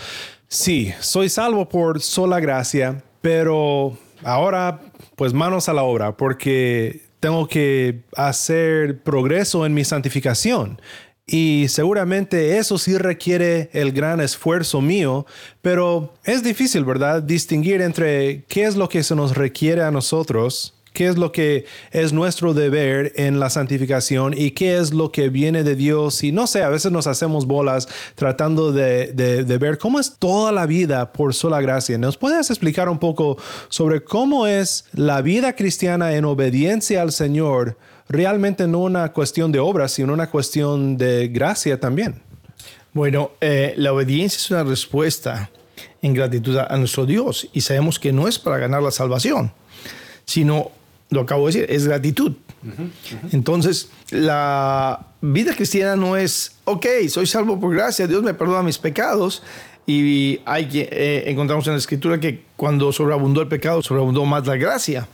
sí, 0.48 0.94
soy 1.00 1.28
salvo 1.28 1.68
por 1.68 2.00
sola 2.00 2.40
gracia, 2.40 3.02
pero 3.20 3.98
ahora 4.24 4.80
pues 5.16 5.32
manos 5.32 5.68
a 5.68 5.72
la 5.72 5.82
obra 5.82 6.16
porque 6.16 7.02
tengo 7.20 7.46
que 7.46 8.02
hacer 8.16 9.02
progreso 9.02 9.64
en 9.64 9.74
mi 9.74 9.84
santificación. 9.84 10.80
Y 11.24 11.66
seguramente 11.68 12.58
eso 12.58 12.78
sí 12.78 12.98
requiere 12.98 13.70
el 13.72 13.92
gran 13.92 14.20
esfuerzo 14.20 14.80
mío, 14.80 15.24
pero 15.62 16.14
es 16.24 16.42
difícil, 16.42 16.84
¿verdad? 16.84 17.22
Distinguir 17.22 17.80
entre 17.80 18.44
qué 18.48 18.64
es 18.64 18.74
lo 18.74 18.88
que 18.88 19.04
se 19.04 19.14
nos 19.14 19.36
requiere 19.36 19.82
a 19.82 19.92
nosotros 19.92 20.74
qué 20.92 21.08
es 21.08 21.16
lo 21.16 21.32
que 21.32 21.64
es 21.90 22.12
nuestro 22.12 22.54
deber 22.54 23.12
en 23.16 23.40
la 23.40 23.50
santificación 23.50 24.34
y 24.37 24.52
qué 24.52 24.76
es 24.76 24.92
lo 24.92 25.11
que 25.11 25.28
viene 25.28 25.62
de 25.62 25.75
Dios. 25.75 26.22
Y 26.22 26.32
no 26.32 26.46
sé, 26.46 26.62
a 26.62 26.68
veces 26.68 26.92
nos 26.92 27.06
hacemos 27.06 27.46
bolas 27.46 27.88
tratando 28.14 28.72
de, 28.72 29.12
ver 29.61 29.78
cómo 29.78 30.00
es 30.00 30.16
toda 30.18 30.52
la 30.52 30.66
vida 30.66 31.12
por 31.12 31.34
sola 31.34 31.61
gracia. 31.61 31.99
¿Nos 31.99 32.16
puedes 32.16 32.50
explicar 32.50 32.88
un 32.88 32.99
poco 32.99 33.38
sobre 33.68 34.02
cómo 34.02 34.46
es 34.46 34.87
la 34.92 35.22
vida 35.22 35.54
cristiana 35.54 36.14
en 36.14 36.25
obediencia 36.25 37.02
al 37.02 37.12
Señor? 37.12 37.76
Realmente 38.08 38.66
no 38.66 38.80
una 38.80 39.12
cuestión 39.12 39.52
de 39.52 39.58
obras, 39.58 39.92
sino 39.92 40.12
una 40.12 40.28
cuestión 40.28 40.96
de 40.96 41.28
gracia 41.28 41.80
también. 41.80 42.20
Bueno, 42.92 43.30
eh, 43.40 43.72
la 43.76 43.92
obediencia 43.92 44.37
es 44.37 44.50
una 44.50 44.64
respuesta 44.64 45.50
en 46.02 46.12
gratitud 46.12 46.58
a 46.58 46.76
nuestro 46.76 47.06
Dios 47.06 47.49
y 47.52 47.62
sabemos 47.62 47.99
que 47.99 48.12
no 48.12 48.28
es 48.28 48.38
para 48.38 48.58
ganar 48.58 48.82
la 48.82 48.90
salvación, 48.90 49.52
sino 50.26 50.70
lo 51.12 51.21
acabo 51.21 51.47
de 51.47 51.52
decir, 51.52 51.75
es 51.75 51.87
gratitud. 51.87 52.33
Entonces, 53.33 53.90
la 54.11 55.07
vida 55.21 55.54
cristiana 55.54 55.97
no 55.97 56.16
es, 56.16 56.57
ok, 56.64 56.87
soy 57.09 57.26
salvo 57.26 57.61
por 57.61 57.75
gracia, 57.75 58.07
Dios 58.07 58.23
me 58.23 58.35
perdona 58.35 58.62
mis 58.62 58.78
pecados. 58.78 59.42
Y 59.85 60.40
hay 60.45 60.69
que, 60.69 60.88
eh, 60.92 61.25
encontramos 61.26 61.66
en 61.66 61.73
la 61.73 61.78
escritura 61.78 62.21
que 62.21 62.45
cuando 62.57 62.92
sobreabundó 62.92 63.42
el 63.42 63.49
pecado, 63.49 63.83
sobreabundó 63.83 64.25
más 64.25 64.47
la 64.47 64.57
gracia. 64.57 65.09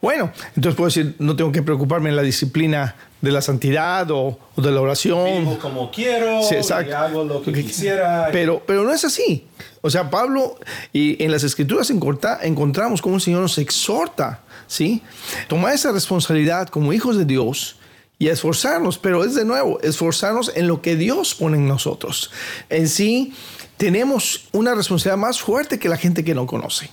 Bueno, 0.00 0.30
entonces 0.54 0.74
puedo 0.74 0.88
decir, 0.88 1.16
no 1.18 1.36
tengo 1.36 1.52
que 1.52 1.62
preocuparme 1.62 2.10
en 2.10 2.16
la 2.16 2.22
disciplina 2.22 2.94
de 3.20 3.32
la 3.32 3.40
santidad 3.42 4.10
o, 4.10 4.38
de 4.56 4.70
la 4.70 4.80
oración. 4.80 5.40
Vivo 5.40 5.58
como 5.58 5.90
quiero, 5.90 6.40
Y 6.42 6.92
hago 6.92 7.24
lo 7.24 7.42
que 7.42 7.52
quisiera. 7.52 8.28
Pero, 8.32 8.62
pero 8.66 8.84
no 8.84 8.92
es 8.92 9.04
así. 9.04 9.46
O 9.80 9.90
sea, 9.90 10.10
Pablo, 10.10 10.56
y 10.92 11.22
en 11.22 11.30
las 11.30 11.44
escrituras 11.44 11.90
encontramos 11.90 13.00
cómo 13.00 13.16
el 13.16 13.20
Señor 13.20 13.42
nos 13.42 13.58
exhorta 13.58 14.42
¿sí? 14.66 15.02
Tomar 15.48 15.74
esa 15.74 15.92
responsabilidad 15.92 16.68
como 16.68 16.92
hijos 16.92 17.16
de 17.16 17.24
Dios 17.24 17.76
y 18.18 18.28
esforzarnos, 18.28 18.98
pero 18.98 19.24
es 19.24 19.34
de 19.34 19.44
nuevo, 19.44 19.80
esforzarnos 19.80 20.52
en 20.54 20.68
lo 20.68 20.80
que 20.80 20.96
Dios 20.96 21.34
pone 21.34 21.56
en 21.56 21.68
nosotros. 21.68 22.30
En 22.68 22.88
sí, 22.88 23.34
tenemos 23.76 24.48
una 24.52 24.74
responsabilidad 24.74 25.18
más 25.18 25.40
fuerte 25.40 25.78
que 25.78 25.88
la 25.88 25.96
gente 25.96 26.24
que 26.24 26.34
no 26.34 26.46
conoce, 26.46 26.90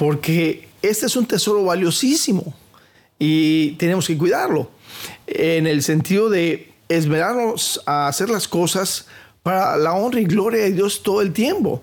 porque 0.00 0.66
este 0.80 1.04
es 1.04 1.14
un 1.14 1.26
tesoro 1.26 1.62
valiosísimo 1.62 2.54
y 3.18 3.72
tenemos 3.72 4.06
que 4.06 4.16
cuidarlo 4.16 4.70
en 5.26 5.66
el 5.66 5.82
sentido 5.82 6.30
de 6.30 6.72
esmerarnos 6.88 7.82
a 7.84 8.08
hacer 8.08 8.30
las 8.30 8.48
cosas 8.48 9.04
para 9.42 9.76
la 9.76 9.92
honra 9.92 10.20
y 10.20 10.24
gloria 10.24 10.62
de 10.62 10.72
Dios 10.72 11.02
todo 11.02 11.20
el 11.20 11.34
tiempo. 11.34 11.82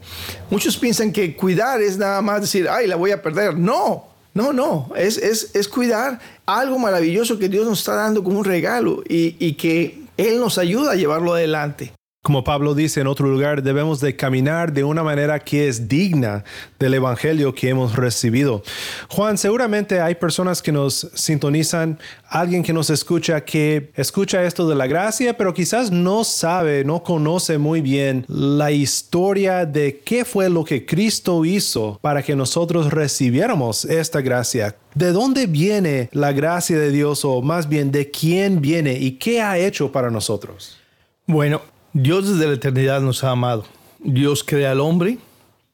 Muchos 0.49 0.77
piensan 0.77 1.13
que 1.13 1.35
cuidar 1.35 1.79
es 1.79 1.99
nada 1.99 2.23
más 2.23 2.41
decir, 2.41 2.67
ay, 2.67 2.87
la 2.87 2.95
voy 2.95 3.11
a 3.11 3.21
perder. 3.21 3.55
No, 3.55 4.07
no, 4.33 4.51
no, 4.51 4.89
es, 4.95 5.19
es, 5.19 5.51
es, 5.53 5.67
cuidar 5.67 6.19
algo 6.47 6.79
maravilloso 6.79 7.37
que 7.37 7.49
Dios 7.49 7.67
nos 7.67 7.77
está 7.77 7.93
dando 7.93 8.23
como 8.23 8.39
un 8.39 8.45
regalo 8.45 9.03
y, 9.07 9.35
y 9.37 9.53
que 9.53 10.01
Él 10.17 10.39
nos 10.39 10.57
ayuda 10.57 10.93
a 10.93 10.95
llevarlo 10.95 11.35
adelante. 11.35 11.93
Como 12.27 12.43
Pablo 12.43 12.75
dice 12.75 12.99
en 12.99 13.07
otro 13.07 13.29
lugar, 13.29 13.63
debemos 13.63 14.01
de 14.01 14.17
caminar 14.17 14.73
de 14.73 14.83
una 14.83 15.01
manera 15.01 15.39
que 15.39 15.69
es 15.69 15.87
digna 15.87 16.43
del 16.77 16.95
Evangelio 16.95 17.55
que 17.55 17.69
hemos 17.69 17.95
recibido. 17.95 18.63
Juan, 19.07 19.37
seguramente 19.37 20.01
hay 20.01 20.15
personas 20.15 20.61
que 20.61 20.73
nos 20.73 21.09
sintonizan, 21.13 21.97
alguien 22.27 22.63
que 22.63 22.73
nos 22.73 22.89
escucha, 22.89 23.45
que 23.45 23.93
escucha 23.95 24.43
esto 24.43 24.67
de 24.67 24.75
la 24.75 24.87
gracia, 24.87 25.37
pero 25.37 25.53
quizás 25.53 25.89
no 25.89 26.25
sabe, 26.25 26.83
no 26.83 27.01
conoce 27.01 27.57
muy 27.57 27.79
bien 27.79 28.25
la 28.27 28.71
historia 28.71 29.65
de 29.65 30.01
qué 30.03 30.25
fue 30.25 30.49
lo 30.49 30.65
que 30.65 30.85
Cristo 30.85 31.45
hizo 31.45 31.97
para 32.01 32.23
que 32.23 32.35
nosotros 32.35 32.91
recibiéramos 32.91 33.85
esta 33.85 34.19
gracia. 34.19 34.75
¿De 34.95 35.13
dónde 35.13 35.45
viene 35.45 36.09
la 36.11 36.33
gracia 36.33 36.77
de 36.77 36.91
Dios 36.91 37.23
o 37.23 37.41
más 37.41 37.69
bien 37.69 37.89
de 37.89 38.11
quién 38.11 38.59
viene 38.59 38.97
y 38.99 39.11
qué 39.11 39.41
ha 39.41 39.57
hecho 39.57 39.93
para 39.93 40.11
nosotros? 40.11 40.77
Bueno, 41.25 41.61
Dios 41.99 42.29
desde 42.29 42.45
la 42.45 42.53
eternidad 42.53 43.01
nos 43.01 43.23
ha 43.23 43.31
amado. 43.31 43.65
Dios 43.97 44.43
crea 44.43 44.69
al 44.69 44.81
hombre. 44.81 45.17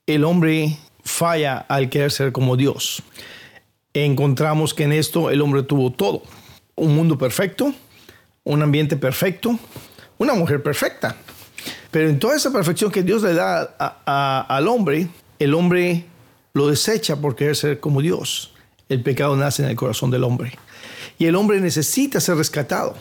El 0.07 0.23
hombre 0.23 0.77
falla 1.03 1.57
al 1.57 1.89
querer 1.89 2.13
ser 2.13 2.31
como 2.31 2.55
Dios. 2.55 3.03
Encontramos 3.93 4.73
que 4.73 4.83
en 4.83 4.93
esto 4.93 5.31
el 5.31 5.41
hombre 5.41 5.63
tuvo 5.63 5.91
todo. 5.91 6.23
Un 6.75 6.95
mundo 6.95 7.17
perfecto, 7.17 7.73
un 8.45 8.61
ambiente 8.61 8.95
perfecto, 8.95 9.59
una 10.17 10.33
mujer 10.33 10.63
perfecta. 10.63 11.17
Pero 11.91 12.07
en 12.07 12.19
toda 12.19 12.37
esa 12.37 12.53
perfección 12.53 12.89
que 12.89 13.03
Dios 13.03 13.21
le 13.21 13.33
da 13.33 13.75
al 14.05 14.67
hombre, 14.69 15.09
el 15.39 15.53
hombre 15.53 16.05
lo 16.53 16.69
desecha 16.69 17.17
por 17.17 17.35
querer 17.35 17.57
ser 17.57 17.81
como 17.81 18.01
Dios. 18.01 18.53
El 18.87 19.03
pecado 19.03 19.35
nace 19.35 19.61
en 19.61 19.71
el 19.71 19.75
corazón 19.75 20.09
del 20.09 20.23
hombre. 20.23 20.57
Y 21.17 21.25
el 21.25 21.35
hombre 21.35 21.59
necesita 21.59 22.21
ser 22.21 22.37
rescatado. 22.37 22.95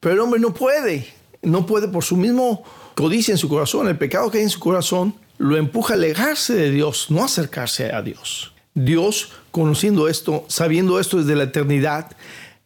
Pero 0.00 0.14
el 0.14 0.20
hombre 0.20 0.40
no 0.40 0.54
puede 0.54 1.15
no 1.46 1.64
puede 1.64 1.88
por 1.88 2.04
su 2.04 2.16
mismo 2.16 2.62
codicia 2.94 3.32
en 3.32 3.38
su 3.38 3.48
corazón, 3.48 3.88
el 3.88 3.96
pecado 3.96 4.30
que 4.30 4.38
hay 4.38 4.44
en 4.44 4.50
su 4.50 4.60
corazón, 4.60 5.14
lo 5.38 5.56
empuja 5.56 5.94
a 5.94 5.96
alejarse 5.96 6.54
de 6.54 6.70
Dios, 6.70 7.06
no 7.10 7.24
acercarse 7.24 7.92
a 7.92 8.02
Dios. 8.02 8.52
Dios, 8.74 9.30
conociendo 9.50 10.08
esto, 10.08 10.44
sabiendo 10.48 10.98
esto 10.98 11.18
desde 11.18 11.36
la 11.36 11.44
eternidad, 11.44 12.10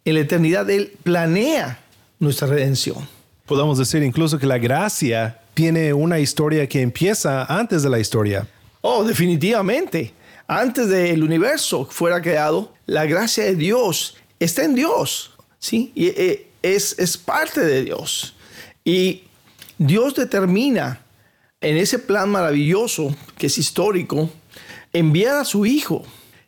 en 0.04 0.14
la 0.14 0.20
eternidad 0.20 0.68
Él 0.70 0.92
planea 1.02 1.78
nuestra 2.18 2.48
redención. 2.48 3.06
Podemos 3.46 3.78
decir 3.78 4.02
incluso 4.02 4.38
que 4.38 4.46
la 4.46 4.58
gracia 4.58 5.40
tiene 5.54 5.92
una 5.92 6.18
historia 6.18 6.68
que 6.68 6.80
empieza 6.80 7.44
antes 7.44 7.82
de 7.82 7.90
la 7.90 7.98
historia. 7.98 8.48
Oh, 8.80 9.04
definitivamente. 9.04 10.14
Antes 10.46 10.88
del 10.88 11.22
universo 11.22 11.86
fuera 11.90 12.22
creado, 12.22 12.72
la 12.86 13.04
gracia 13.04 13.44
de 13.44 13.56
Dios 13.56 14.16
está 14.38 14.64
en 14.64 14.74
Dios, 14.74 15.32
¿sí? 15.58 15.92
Y 15.94 16.06
eh, 16.06 16.48
es, 16.62 16.98
es 16.98 17.16
parte 17.16 17.60
de 17.60 17.84
Dios. 17.84 18.34
Y 18.84 19.24
Dios 19.78 20.14
determina 20.14 21.00
en 21.60 21.76
ese 21.76 21.98
plan 21.98 22.30
maravilloso, 22.30 23.14
que 23.36 23.46
es 23.46 23.58
histórico, 23.58 24.30
enviar 24.92 25.36
a 25.36 25.44
su 25.44 25.66
Hijo. 25.66 26.02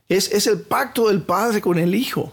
Es, 0.09 0.33
es 0.33 0.47
el 0.47 0.61
pacto 0.61 1.09
del 1.09 1.23
Padre 1.23 1.61
con 1.61 1.79
el 1.79 1.95
Hijo 1.95 2.33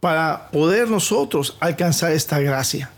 para 0.00 0.50
poder 0.50 0.88
nosotros 0.88 1.56
alcanzar 1.60 2.12
esta 2.12 2.40
gracia. 2.40 2.90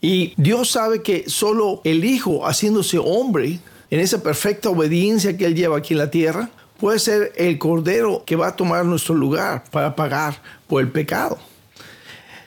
Y 0.00 0.34
Dios 0.36 0.70
sabe 0.70 1.02
que 1.02 1.28
solo 1.28 1.80
el 1.84 2.04
Hijo, 2.04 2.46
haciéndose 2.46 2.98
hombre, 2.98 3.60
en 3.90 4.00
esa 4.00 4.22
perfecta 4.22 4.70
obediencia 4.70 5.36
que 5.36 5.46
Él 5.46 5.54
lleva 5.54 5.78
aquí 5.78 5.94
en 5.94 5.98
la 5.98 6.10
tierra, 6.10 6.50
puede 6.78 6.98
ser 6.98 7.32
el 7.36 7.58
Cordero 7.58 8.24
que 8.26 8.36
va 8.36 8.48
a 8.48 8.56
tomar 8.56 8.84
nuestro 8.84 9.14
lugar 9.14 9.64
para 9.70 9.94
pagar 9.94 10.42
por 10.66 10.82
el 10.82 10.90
pecado. 10.90 11.38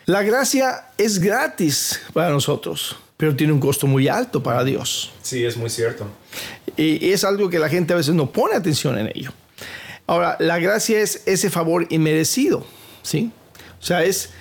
La 0.06 0.22
gracia 0.22 0.88
es 0.98 1.20
gratis 1.20 2.02
para 2.14 2.30
nosotros 2.30 2.98
pero 3.18 3.36
tiene 3.36 3.54
un 3.54 3.60
costo 3.60 3.88
muy 3.88 4.08
alto 4.08 4.44
para 4.44 4.64
Dios. 4.64 5.12
Sí, 5.22 5.44
es 5.44 5.58
muy 5.58 5.70
cierto. 5.70 6.08
Y 6.76 7.12
es 7.12 7.24
algo 7.24 7.50
que 7.50 7.60
la 7.60 7.70
gente 7.70 7.94
a 7.94 7.98
veces 7.98 8.14
no 8.14 8.32
pone 8.32 8.56
atención 8.56 8.98
en 8.98 9.12
ello. 9.14 9.32
Ahora, 10.08 10.36
la 10.40 10.60
gracia 10.60 11.00
es 11.00 11.24
ese 11.26 11.50
favor 11.50 11.88
inmerecido, 11.90 12.66
¿sí? 13.02 13.32
O 13.82 13.86
sea, 13.86 14.04
es 14.04 14.32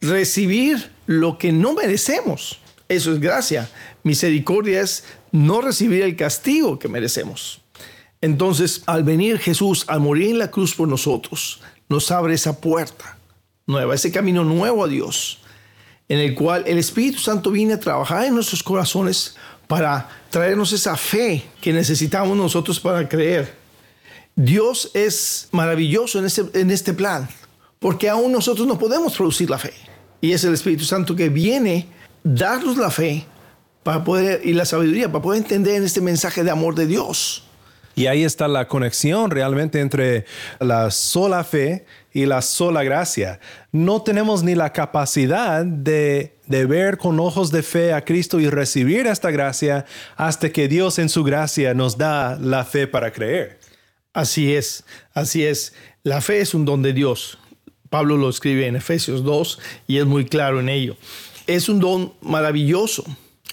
recibir 0.00 0.90
lo 1.06 1.38
que 1.38 1.52
no 1.52 1.74
merecemos. 1.74 2.60
Eso 2.88 3.12
es 3.12 3.20
gracia. 3.20 3.68
Misericordia 4.02 4.80
es 4.80 5.04
no 5.30 5.60
recibir 5.60 6.02
el 6.02 6.16
castigo 6.16 6.78
que 6.78 6.88
merecemos. 6.88 7.60
Entonces, 8.20 8.82
al 8.86 9.04
venir 9.04 9.38
Jesús, 9.38 9.84
al 9.86 10.00
morir 10.00 10.30
en 10.30 10.38
la 10.38 10.50
cruz 10.50 10.74
por 10.74 10.88
nosotros, 10.88 11.60
nos 11.88 12.10
abre 12.10 12.34
esa 12.34 12.60
puerta 12.60 13.16
nueva, 13.66 13.94
ese 13.94 14.10
camino 14.10 14.44
nuevo 14.44 14.84
a 14.84 14.88
Dios 14.88 15.38
en 16.08 16.18
el 16.18 16.34
cual 16.34 16.64
el 16.66 16.78
Espíritu 16.78 17.18
Santo 17.18 17.50
viene 17.50 17.74
a 17.74 17.80
trabajar 17.80 18.24
en 18.24 18.34
nuestros 18.34 18.62
corazones 18.62 19.36
para 19.66 20.08
traernos 20.30 20.72
esa 20.72 20.96
fe 20.96 21.44
que 21.60 21.72
necesitamos 21.72 22.36
nosotros 22.36 22.80
para 22.80 23.08
creer. 23.08 23.54
Dios 24.34 24.90
es 24.94 25.48
maravilloso 25.52 26.18
en 26.18 26.24
este, 26.24 26.44
en 26.54 26.70
este 26.70 26.94
plan, 26.94 27.28
porque 27.78 28.08
aún 28.08 28.32
nosotros 28.32 28.66
no 28.66 28.78
podemos 28.78 29.14
producir 29.16 29.50
la 29.50 29.58
fe. 29.58 29.74
Y 30.20 30.32
es 30.32 30.42
el 30.44 30.54
Espíritu 30.54 30.84
Santo 30.84 31.14
que 31.14 31.28
viene 31.28 31.86
darnos 32.24 32.76
la 32.76 32.90
fe 32.90 33.26
para 33.82 34.04
poder, 34.04 34.40
y 34.44 34.52
la 34.54 34.64
sabiduría 34.64 35.10
para 35.10 35.22
poder 35.22 35.42
entender 35.42 35.82
este 35.82 36.00
mensaje 36.00 36.44
de 36.44 36.50
amor 36.50 36.74
de 36.74 36.86
Dios. 36.86 37.44
Y 37.94 38.06
ahí 38.06 38.22
está 38.22 38.46
la 38.46 38.68
conexión 38.68 39.30
realmente 39.30 39.80
entre 39.80 40.24
la 40.60 40.90
sola 40.92 41.42
fe 41.42 41.84
y 42.18 42.26
la 42.26 42.42
sola 42.42 42.82
gracia. 42.82 43.38
No 43.70 44.02
tenemos 44.02 44.42
ni 44.42 44.56
la 44.56 44.72
capacidad 44.72 45.64
de, 45.64 46.36
de, 46.46 46.66
ver 46.66 46.98
con 46.98 47.20
ojos 47.20 47.52
de 47.52 47.62
fe 47.62 47.92
a 47.92 48.04
Cristo 48.04 48.40
y 48.40 48.50
recibir 48.50 49.06
esta 49.06 49.30
gracia 49.30 49.86
hasta 50.16 50.50
que 50.50 50.66
Dios 50.66 50.98
en 50.98 51.08
su 51.08 51.22
gracia 51.22 51.74
nos 51.74 51.96
da 51.96 52.36
la 52.40 52.64
fe 52.64 52.88
para 52.88 53.12
creer. 53.12 53.60
Así 54.12 54.52
es, 54.52 54.84
así 55.14 55.44
es. 55.44 55.74
La 56.02 56.20
fe 56.20 56.40
es 56.40 56.54
un 56.54 56.64
don 56.64 56.82
de 56.82 56.92
Dios. 56.92 57.38
Pablo 57.88 58.16
lo 58.16 58.28
escribe 58.28 58.66
en 58.66 58.74
Efesios 58.74 59.22
2 59.22 59.60
y 59.86 59.98
es 59.98 60.04
muy 60.04 60.24
claro 60.24 60.58
en 60.58 60.68
ello. 60.68 60.96
Es 61.46 61.68
un 61.68 61.78
don 61.78 62.14
maravilloso. 62.20 63.04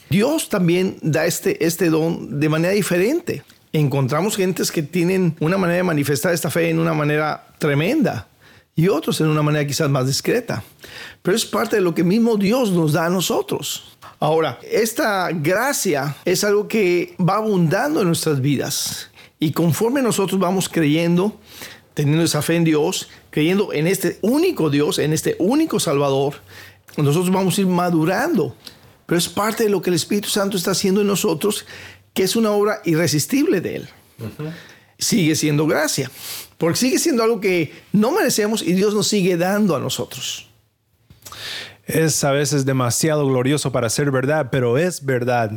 Dios 0.10 0.50
también 0.50 0.98
da 1.04 1.28
este, 1.28 1.64
este 1.64 1.92
don 1.92 2.40
de 2.40 2.50
manera 2.50 2.74
diferente 2.74 3.44
encontramos 3.80 4.38
gentes 4.38 4.72
que 4.72 4.84
tienen 4.84 5.36
una 5.40 5.58
manera 5.58 5.78
de 5.78 5.84
manifestar 5.84 6.34
esta 6.34 6.50
fe 6.50 6.70
en 6.70 6.80
una 6.80 6.94
manera 6.94 7.46
tremenda 7.60 8.28
y 8.76 8.90
otros 8.90 9.22
en 9.22 9.28
una 9.28 9.42
manera 9.42 9.66
quizás 9.66 9.90
más 9.90 10.06
discreta. 10.06 10.64
Pero 11.22 11.36
es 11.36 11.46
parte 11.46 11.78
de 11.78 11.82
lo 11.82 11.96
que 11.96 12.04
mismo 12.04 12.36
Dios 12.38 12.72
nos 12.72 12.94
da 12.94 13.06
a 13.06 13.10
nosotros. 13.10 13.98
Ahora, 14.20 14.60
esta 14.70 15.30
gracia 15.32 16.16
es 16.26 16.44
algo 16.44 16.68
que 16.68 17.16
va 17.20 17.36
abundando 17.36 18.02
en 18.02 18.08
nuestras 18.08 18.42
vidas 18.42 19.10
y 19.40 19.52
conforme 19.52 20.02
nosotros 20.02 20.40
vamos 20.40 20.70
creyendo, 20.70 21.40
teniendo 21.94 22.24
esa 22.24 22.42
fe 22.42 22.56
en 22.56 22.64
Dios, 22.64 23.10
creyendo 23.30 23.74
en 23.74 23.88
este 23.88 24.20
único 24.22 24.70
Dios, 24.70 25.00
en 25.00 25.14
este 25.14 25.36
único 25.40 25.80
Salvador, 25.80 26.36
nosotros 26.98 27.32
vamos 27.32 27.58
a 27.58 27.62
ir 27.62 27.68
madurando. 27.68 28.56
Pero 29.06 29.18
es 29.18 29.30
parte 29.30 29.66
de 29.66 29.70
lo 29.70 29.82
que 29.82 29.90
el 29.90 29.96
Espíritu 29.96 30.30
Santo 30.30 30.58
está 30.58 30.72
haciendo 30.72 31.02
en 31.02 31.08
nosotros 31.08 31.66
que 32.14 32.24
es 32.24 32.36
una 32.36 32.52
obra 32.52 32.82
irresistible 32.86 33.62
de 33.62 33.76
Él. 33.76 33.90
Sigue 34.98 35.36
siendo 35.36 35.68
gracia, 35.68 36.10
porque 36.58 36.78
sigue 36.78 37.00
siendo 37.00 37.24
algo 37.24 37.40
que 37.40 37.74
no 37.92 38.12
merecemos 38.12 38.62
y 38.62 38.74
Dios 38.74 38.94
nos 38.94 39.08
sigue 39.08 39.38
dando 39.38 39.76
a 39.76 39.80
nosotros. 39.80 40.50
Es 41.86 42.24
a 42.24 42.32
veces 42.32 42.66
demasiado 42.66 43.28
glorioso 43.28 43.72
para 43.72 43.90
ser 43.90 44.10
verdad, 44.12 44.48
pero 44.52 44.78
es 44.78 45.06
verdad. 45.06 45.52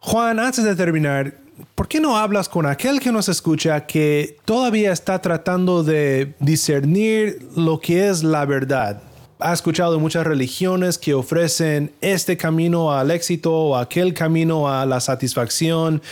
Juan, 0.00 0.38
antes 0.38 0.64
de 0.64 0.74
terminar, 0.74 1.38
¿por 1.74 1.88
qué 1.88 2.00
no 2.00 2.16
hablas 2.16 2.48
con 2.48 2.66
aquel 2.66 3.00
que 3.00 3.12
nos 3.12 3.28
escucha 3.28 3.86
que 3.86 4.36
todavía 4.44 4.92
está 4.92 5.20
tratando 5.20 5.84
de 5.84 6.34
discernir 6.40 7.46
lo 7.54 7.80
que 7.80 8.08
es 8.08 8.22
la 8.22 8.44
verdad? 8.44 9.02
ha 9.40 9.52
escuchado 9.52 10.00
muchas 10.00 10.26
religiones 10.26 10.98
que 10.98 11.14
ofrecen 11.14 11.92
este 12.00 12.36
camino 12.36 12.92
al 12.92 13.10
éxito 13.10 13.52
o 13.52 13.76
aquel 13.76 14.12
camino 14.14 14.68
a 14.68 14.84
la 14.84 15.00
satisfacción, 15.00 16.02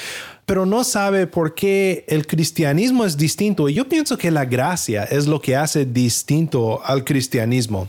pero 0.47 0.65
no 0.65 0.85
sabe 0.85 1.26
por 1.26 1.55
qué 1.55 2.05
el 2.09 2.26
cristianismo 2.26 3.05
es 3.05 3.17
distinto. 3.17 3.69
Y 3.69 3.75
yo 3.75 3.88
pienso 3.88 4.17
que 4.17 4.31
la 4.31 4.45
gracia 4.45 5.03
es 5.03 5.26
lo 5.26 5.41
que 5.41 5.57
hace 5.57 5.85
distinto 5.85 6.81
al 6.85 7.05
cristianismo. 7.05 7.88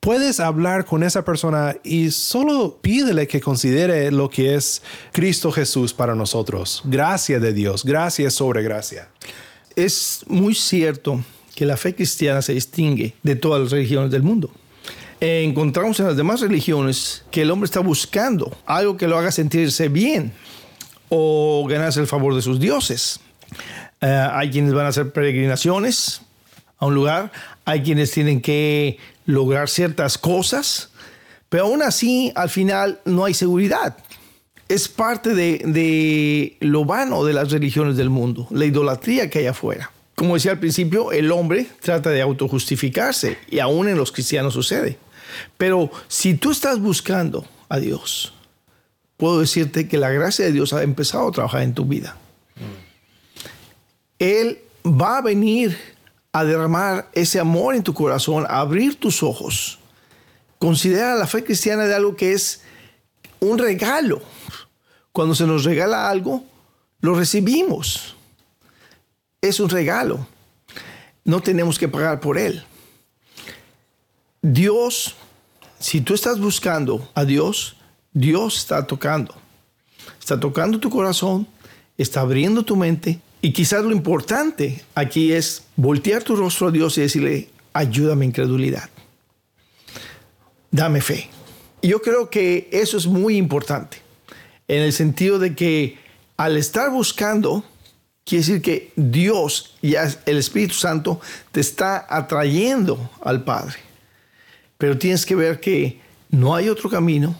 Puedes 0.00 0.40
hablar 0.40 0.86
con 0.86 1.02
esa 1.02 1.26
persona 1.26 1.76
y 1.84 2.10
solo 2.10 2.78
pídele 2.80 3.28
que 3.28 3.42
considere 3.42 4.10
lo 4.10 4.30
que 4.30 4.54
es 4.54 4.82
Cristo 5.12 5.52
Jesús 5.52 5.92
para 5.92 6.14
nosotros. 6.14 6.80
Gracia 6.86 7.38
de 7.38 7.52
Dios, 7.52 7.84
gracia 7.84 8.30
sobre 8.30 8.62
gracia. 8.62 9.10
Es 9.76 10.24
muy 10.26 10.54
cierto 10.54 11.22
que 11.54 11.66
la 11.66 11.76
fe 11.76 11.94
cristiana 11.94 12.40
se 12.40 12.54
distingue 12.54 13.14
de 13.22 13.36
todas 13.36 13.60
las 13.60 13.70
religiones 13.72 14.10
del 14.10 14.22
mundo 14.22 14.50
encontramos 15.20 16.00
en 16.00 16.06
las 16.06 16.16
demás 16.16 16.40
religiones 16.40 17.24
que 17.30 17.42
el 17.42 17.50
hombre 17.50 17.66
está 17.66 17.80
buscando 17.80 18.56
algo 18.64 18.96
que 18.96 19.06
lo 19.06 19.18
haga 19.18 19.30
sentirse 19.30 19.88
bien 19.88 20.32
o 21.10 21.66
ganarse 21.68 22.00
el 22.00 22.06
favor 22.06 22.34
de 22.34 22.40
sus 22.40 22.58
dioses. 22.58 23.20
Eh, 24.00 24.28
hay 24.32 24.50
quienes 24.50 24.72
van 24.72 24.86
a 24.86 24.88
hacer 24.88 25.12
peregrinaciones 25.12 26.22
a 26.78 26.86
un 26.86 26.94
lugar, 26.94 27.30
hay 27.66 27.82
quienes 27.82 28.10
tienen 28.12 28.40
que 28.40 28.98
lograr 29.26 29.68
ciertas 29.68 30.16
cosas, 30.16 30.90
pero 31.50 31.64
aún 31.64 31.82
así 31.82 32.32
al 32.34 32.48
final 32.48 33.00
no 33.04 33.26
hay 33.26 33.34
seguridad. 33.34 33.98
Es 34.68 34.88
parte 34.88 35.34
de, 35.34 35.58
de 35.66 36.56
lo 36.60 36.84
vano 36.84 37.24
de 37.24 37.34
las 37.34 37.50
religiones 37.50 37.96
del 37.96 38.08
mundo, 38.08 38.46
la 38.50 38.64
idolatría 38.64 39.28
que 39.28 39.40
hay 39.40 39.46
afuera. 39.46 39.90
Como 40.14 40.34
decía 40.34 40.52
al 40.52 40.60
principio, 40.60 41.12
el 41.12 41.32
hombre 41.32 41.66
trata 41.80 42.10
de 42.10 42.22
autojustificarse 42.22 43.38
y 43.50 43.58
aún 43.58 43.88
en 43.88 43.96
los 43.96 44.12
cristianos 44.12 44.54
sucede. 44.54 44.96
Pero 45.56 45.90
si 46.08 46.34
tú 46.34 46.50
estás 46.50 46.78
buscando 46.78 47.44
a 47.68 47.78
Dios, 47.78 48.32
puedo 49.20 49.38
decirte 49.38 49.86
que 49.86 49.98
la 49.98 50.08
gracia 50.08 50.46
de 50.46 50.52
Dios 50.52 50.72
ha 50.72 50.82
empezado 50.82 51.28
a 51.28 51.32
trabajar 51.32 51.62
en 51.62 51.74
tu 51.74 51.84
vida. 51.84 52.16
Él 54.18 54.60
va 54.84 55.18
a 55.18 55.20
venir 55.20 55.78
a 56.32 56.42
derramar 56.44 57.10
ese 57.12 57.38
amor 57.38 57.74
en 57.74 57.82
tu 57.82 57.92
corazón, 57.92 58.46
a 58.48 58.60
abrir 58.60 58.98
tus 58.98 59.22
ojos. 59.22 59.78
Considera 60.58 61.14
la 61.16 61.26
fe 61.26 61.44
cristiana 61.44 61.84
de 61.84 61.94
algo 61.94 62.16
que 62.16 62.32
es 62.32 62.62
un 63.40 63.58
regalo. 63.58 64.22
Cuando 65.12 65.34
se 65.34 65.46
nos 65.46 65.64
regala 65.64 66.08
algo, 66.08 66.44
lo 67.00 67.14
recibimos. 67.14 68.16
Es 69.42 69.60
un 69.60 69.68
regalo. 69.68 70.26
No 71.24 71.42
tenemos 71.42 71.78
que 71.78 71.88
pagar 71.88 72.20
por 72.20 72.38
él. 72.38 72.64
Dios, 74.40 75.14
si 75.78 76.00
tú 76.00 76.14
estás 76.14 76.40
buscando 76.40 77.06
a 77.14 77.24
Dios, 77.24 77.76
Dios 78.12 78.58
está 78.58 78.86
tocando. 78.86 79.34
Está 80.18 80.38
tocando 80.38 80.80
tu 80.80 80.90
corazón, 80.90 81.46
está 81.96 82.20
abriendo 82.20 82.64
tu 82.64 82.76
mente. 82.76 83.20
Y 83.42 83.52
quizás 83.52 83.84
lo 83.84 83.92
importante 83.92 84.84
aquí 84.94 85.32
es 85.32 85.64
voltear 85.76 86.22
tu 86.22 86.36
rostro 86.36 86.68
a 86.68 86.70
Dios 86.70 86.98
y 86.98 87.02
decirle, 87.02 87.48
ayúdame 87.72 88.26
incredulidad. 88.26 88.88
Dame 90.70 91.00
fe. 91.00 91.30
Yo 91.82 92.02
creo 92.02 92.28
que 92.28 92.68
eso 92.72 92.96
es 92.96 93.06
muy 93.06 93.36
importante, 93.36 94.02
en 94.68 94.82
el 94.82 94.92
sentido 94.92 95.38
de 95.38 95.54
que 95.54 95.98
al 96.36 96.56
estar 96.56 96.90
buscando, 96.90 97.64
quiere 98.24 98.44
decir 98.44 98.62
que 98.62 98.92
Dios 98.96 99.76
y 99.80 99.94
el 99.94 100.36
Espíritu 100.36 100.74
Santo 100.74 101.20
te 101.52 101.60
está 101.60 102.06
atrayendo 102.08 103.10
al 103.22 103.44
Padre. 103.44 103.76
Pero 104.76 104.98
tienes 104.98 105.24
que 105.24 105.34
ver 105.34 105.60
que 105.60 106.00
no 106.30 106.54
hay 106.54 106.68
otro 106.68 106.88
camino 106.88 107.38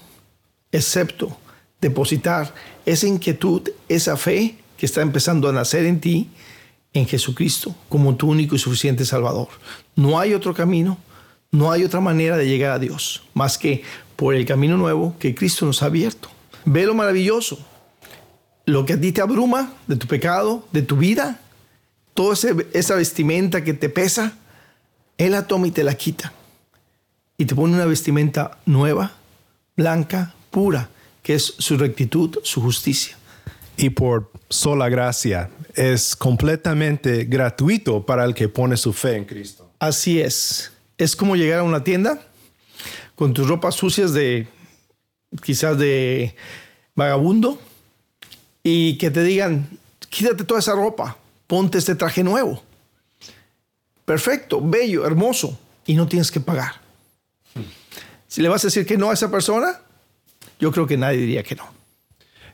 excepto 0.72 1.36
depositar 1.80 2.54
esa 2.84 3.06
inquietud, 3.06 3.70
esa 3.88 4.16
fe 4.16 4.56
que 4.76 4.86
está 4.86 5.02
empezando 5.02 5.48
a 5.48 5.52
nacer 5.52 5.86
en 5.86 6.00
ti, 6.00 6.30
en 6.92 7.06
Jesucristo, 7.06 7.74
como 7.88 8.16
tu 8.16 8.28
único 8.28 8.54
y 8.54 8.58
suficiente 8.58 9.04
Salvador. 9.04 9.48
No 9.94 10.18
hay 10.18 10.34
otro 10.34 10.54
camino, 10.54 10.98
no 11.50 11.70
hay 11.70 11.84
otra 11.84 12.00
manera 12.00 12.36
de 12.36 12.48
llegar 12.48 12.72
a 12.72 12.78
Dios, 12.78 13.22
más 13.34 13.58
que 13.58 13.82
por 14.16 14.34
el 14.34 14.44
camino 14.44 14.76
nuevo 14.76 15.16
que 15.18 15.34
Cristo 15.34 15.66
nos 15.66 15.82
ha 15.82 15.86
abierto. 15.86 16.28
Ve 16.64 16.84
lo 16.86 16.94
maravilloso, 16.94 17.58
lo 18.66 18.84
que 18.84 18.94
a 18.94 19.00
ti 19.00 19.12
te 19.12 19.20
abruma 19.20 19.72
de 19.86 19.96
tu 19.96 20.06
pecado, 20.06 20.66
de 20.72 20.82
tu 20.82 20.96
vida, 20.96 21.40
toda 22.14 22.36
esa 22.72 22.94
vestimenta 22.94 23.64
que 23.64 23.72
te 23.72 23.88
pesa, 23.88 24.36
Él 25.16 25.32
la 25.32 25.46
toma 25.46 25.68
y 25.68 25.70
te 25.70 25.84
la 25.84 25.94
quita 25.94 26.32
y 27.40 27.46
te 27.46 27.54
pone 27.54 27.72
una 27.72 27.86
vestimenta 27.86 28.58
nueva, 28.66 29.12
blanca, 29.74 30.34
pura, 30.50 30.90
que 31.22 31.34
es 31.34 31.54
su 31.58 31.76
rectitud, 31.76 32.38
su 32.42 32.60
justicia. 32.60 33.16
Y 33.76 33.90
por 33.90 34.30
sola 34.48 34.88
gracia 34.88 35.50
es 35.74 36.14
completamente 36.16 37.24
gratuito 37.24 38.04
para 38.04 38.24
el 38.24 38.34
que 38.34 38.48
pone 38.48 38.76
su 38.76 38.92
fe 38.92 39.16
en 39.16 39.24
Cristo. 39.24 39.70
Así 39.78 40.20
es. 40.20 40.72
Es 40.98 41.16
como 41.16 41.36
llegar 41.36 41.60
a 41.60 41.62
una 41.62 41.82
tienda 41.82 42.20
con 43.14 43.32
tus 43.32 43.48
ropas 43.48 43.74
sucias 43.74 44.12
de 44.12 44.46
quizás 45.42 45.78
de 45.78 46.34
vagabundo 46.94 47.58
y 48.62 48.98
que 48.98 49.10
te 49.10 49.22
digan, 49.22 49.68
quítate 50.08 50.44
toda 50.44 50.60
esa 50.60 50.74
ropa, 50.74 51.16
ponte 51.46 51.78
este 51.78 51.94
traje 51.94 52.22
nuevo. 52.22 52.62
Perfecto, 54.04 54.60
bello, 54.60 55.06
hermoso, 55.06 55.58
y 55.86 55.94
no 55.94 56.06
tienes 56.08 56.30
que 56.30 56.40
pagar. 56.40 56.80
Si 58.26 58.42
le 58.42 58.48
vas 58.48 58.64
a 58.64 58.66
decir 58.66 58.84
que 58.86 58.96
no 58.96 59.10
a 59.10 59.14
esa 59.14 59.30
persona, 59.30 59.80
yo 60.60 60.70
creo 60.72 60.86
que 60.86 60.96
nadie 60.96 61.18
diría 61.18 61.42
que 61.42 61.56
no. 61.56 61.80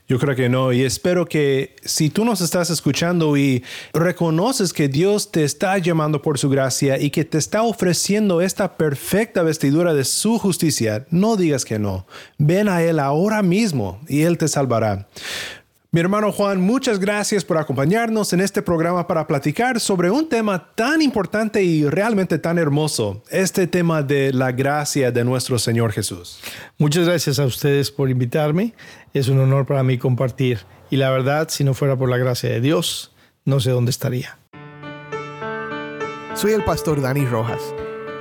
Yo 0.09 0.19
creo 0.19 0.37
que 0.37 0.47
no, 0.47 0.71
y 0.71 0.83
espero 0.83 1.25
que 1.25 1.75
si 1.83 2.09
tú 2.09 2.23
nos 2.23 2.39
estás 2.39 2.69
escuchando 2.69 3.35
y 3.35 3.61
reconoces 3.91 4.71
que 4.71 4.87
Dios 4.87 5.33
te 5.33 5.43
está 5.43 5.77
llamando 5.79 6.21
por 6.21 6.37
su 6.37 6.49
gracia 6.49 6.97
y 6.97 7.09
que 7.09 7.25
te 7.25 7.37
está 7.37 7.61
ofreciendo 7.63 8.39
esta 8.39 8.77
perfecta 8.77 9.43
vestidura 9.43 9.93
de 9.93 10.05
su 10.05 10.39
justicia, 10.39 11.05
no 11.09 11.35
digas 11.35 11.65
que 11.65 11.77
no. 11.77 12.07
Ven 12.37 12.69
a 12.69 12.81
Él 12.83 12.99
ahora 12.99 13.43
mismo 13.43 13.99
y 14.07 14.21
Él 14.21 14.37
te 14.37 14.47
salvará. 14.47 15.09
Mi 15.89 16.01
hermano 16.01 16.33
Juan, 16.33 16.59
muchas 16.59 16.99
gracias 16.99 17.45
por 17.45 17.57
acompañarnos 17.57 18.33
en 18.33 18.41
este 18.41 18.61
programa 18.61 19.07
para 19.07 19.25
platicar 19.25 19.79
sobre 19.79 20.11
un 20.11 20.27
tema 20.27 20.73
tan 20.75 21.01
importante 21.01 21.63
y 21.63 21.87
realmente 21.87 22.39
tan 22.39 22.57
hermoso, 22.57 23.23
este 23.29 23.67
tema 23.67 24.03
de 24.03 24.33
la 24.33 24.51
gracia 24.51 25.11
de 25.11 25.23
nuestro 25.23 25.57
Señor 25.57 25.93
Jesús. 25.93 26.41
Muchas 26.77 27.07
gracias 27.07 27.39
a 27.39 27.45
ustedes 27.45 27.89
por 27.89 28.09
invitarme. 28.09 28.73
Es 29.13 29.29
un 29.29 29.39
honor 29.39 29.65
para 29.65 29.81
mí 29.81 29.97
compartir. 29.97 30.59
Y 30.89 30.97
la 30.97 31.09
verdad, 31.09 31.47
si 31.49 31.63
no 31.63 31.73
fuera 31.73 31.95
por 31.95 32.09
la 32.09 32.17
gracia 32.17 32.49
de 32.49 32.59
Dios, 32.59 33.15
no 33.45 33.61
sé 33.61 33.71
dónde 33.71 33.91
estaría. 33.91 34.37
Soy 36.35 36.51
el 36.51 36.65
pastor 36.65 37.01
Dani 37.01 37.25
Rojas. 37.25 37.61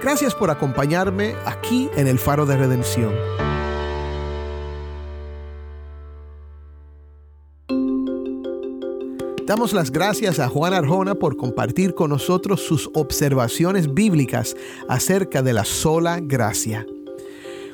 Gracias 0.01 0.37
por 0.37 0.51
acompañarme 0.51 1.35
aquí 1.45 1.91
en 1.97 2.07
el 2.07 2.21
Faro 2.21 2.47
de 2.47 2.57
Redención. 2.57 3.13
Damos 9.47 9.73
las 9.73 9.93
gracias 9.93 10.41
a 10.41 10.49
Juan 10.49 10.75
Arjona 10.75 11.15
por 11.15 11.37
compartir 11.37 11.95
con 11.95 12.11
nosotros 12.11 12.63
sus 12.63 12.91
observaciones 12.95 13.95
bíblicas 13.95 14.57
acerca 14.89 15.41
de 15.41 15.53
la 15.53 15.65
sola 15.65 16.19
gracia. 16.21 16.85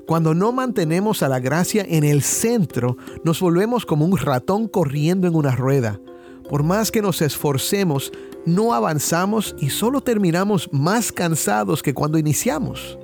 Cuando 0.07 0.35
no 0.35 0.53
mantenemos 0.53 1.23
a 1.23 1.31
la 1.31 1.41
gracia 1.41 1.87
en 1.89 2.05
el 2.05 2.21
centro, 2.21 2.99
nos 3.25 3.41
volvemos 3.41 3.87
como 3.87 4.05
un 4.05 4.19
ratón 4.19 4.69
corriendo 4.69 5.27
en 5.27 5.35
una 5.35 5.57
rueda. 5.57 5.99
Por 6.51 6.63
más 6.63 6.91
que 6.91 7.01
nos 7.01 7.23
esforcemos, 7.23 8.13
no 8.45 8.75
avanzamos 8.75 9.57
y 9.59 9.71
solo 9.71 10.03
terminamos 10.03 10.69
más 10.73 11.11
cansados 11.11 11.83
que 11.83 11.95
cuando 11.95 12.19
iniciamos. 12.19 12.99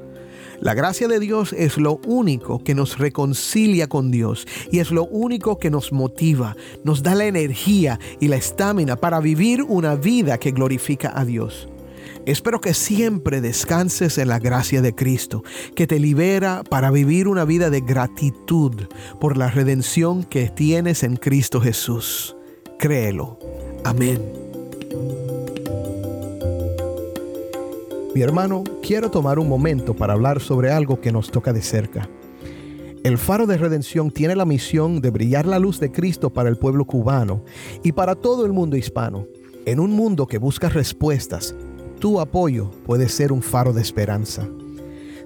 La 0.60 0.74
gracia 0.74 1.06
de 1.06 1.20
Dios 1.20 1.52
es 1.52 1.78
lo 1.78 2.00
único 2.06 2.62
que 2.64 2.74
nos 2.74 2.98
reconcilia 2.98 3.88
con 3.88 4.10
Dios 4.10 4.46
y 4.72 4.80
es 4.80 4.90
lo 4.90 5.04
único 5.04 5.58
que 5.58 5.70
nos 5.70 5.92
motiva, 5.92 6.56
nos 6.82 7.02
da 7.02 7.14
la 7.14 7.26
energía 7.26 8.00
y 8.18 8.28
la 8.28 8.36
estamina 8.36 8.96
para 8.96 9.20
vivir 9.20 9.62
una 9.62 9.94
vida 9.94 10.38
que 10.38 10.50
glorifica 10.50 11.12
a 11.14 11.24
Dios. 11.24 11.68
Espero 12.26 12.60
que 12.60 12.74
siempre 12.74 13.40
descanses 13.40 14.18
en 14.18 14.28
la 14.28 14.38
gracia 14.38 14.82
de 14.82 14.94
Cristo, 14.94 15.44
que 15.74 15.86
te 15.86 15.98
libera 15.98 16.62
para 16.68 16.90
vivir 16.90 17.28
una 17.28 17.44
vida 17.44 17.70
de 17.70 17.80
gratitud 17.80 18.74
por 19.20 19.36
la 19.36 19.50
redención 19.50 20.24
que 20.24 20.48
tienes 20.50 21.04
en 21.04 21.16
Cristo 21.16 21.60
Jesús. 21.60 22.36
Créelo. 22.78 23.38
Amén. 23.84 24.20
Mi 28.18 28.24
hermano, 28.24 28.64
quiero 28.82 29.12
tomar 29.12 29.38
un 29.38 29.48
momento 29.48 29.94
para 29.94 30.14
hablar 30.14 30.40
sobre 30.40 30.72
algo 30.72 31.00
que 31.00 31.12
nos 31.12 31.30
toca 31.30 31.52
de 31.52 31.62
cerca. 31.62 32.08
El 33.04 33.16
Faro 33.16 33.46
de 33.46 33.56
Redención 33.56 34.10
tiene 34.10 34.34
la 34.34 34.44
misión 34.44 35.00
de 35.00 35.10
brillar 35.10 35.46
la 35.46 35.60
luz 35.60 35.78
de 35.78 35.92
Cristo 35.92 36.28
para 36.28 36.48
el 36.48 36.56
pueblo 36.56 36.84
cubano 36.84 37.44
y 37.84 37.92
para 37.92 38.16
todo 38.16 38.44
el 38.44 38.52
mundo 38.52 38.76
hispano. 38.76 39.28
En 39.66 39.78
un 39.78 39.92
mundo 39.92 40.26
que 40.26 40.38
busca 40.38 40.68
respuestas, 40.68 41.54
tu 42.00 42.18
apoyo 42.18 42.72
puede 42.84 43.08
ser 43.08 43.30
un 43.30 43.40
faro 43.40 43.72
de 43.72 43.82
esperanza. 43.82 44.48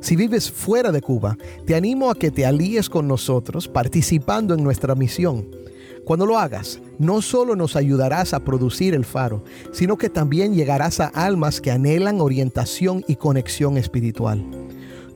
Si 0.00 0.14
vives 0.14 0.50
fuera 0.50 0.92
de 0.92 1.00
Cuba, 1.00 1.38
te 1.64 1.74
animo 1.74 2.10
a 2.10 2.14
que 2.14 2.30
te 2.30 2.44
alíes 2.44 2.90
con 2.90 3.08
nosotros 3.08 3.68
participando 3.68 4.52
en 4.52 4.62
nuestra 4.62 4.94
misión. 4.94 5.48
Cuando 6.04 6.26
lo 6.26 6.38
hagas, 6.38 6.80
no 6.98 7.22
solo 7.22 7.54
nos 7.54 7.76
ayudarás 7.76 8.34
a 8.34 8.40
producir 8.40 8.94
el 8.94 9.04
faro, 9.04 9.44
sino 9.70 9.96
que 9.96 10.10
también 10.10 10.54
llegarás 10.54 10.98
a 10.98 11.06
almas 11.06 11.60
que 11.60 11.70
anhelan 11.70 12.20
orientación 12.20 13.04
y 13.06 13.14
conexión 13.16 13.78
espiritual. 13.78 14.44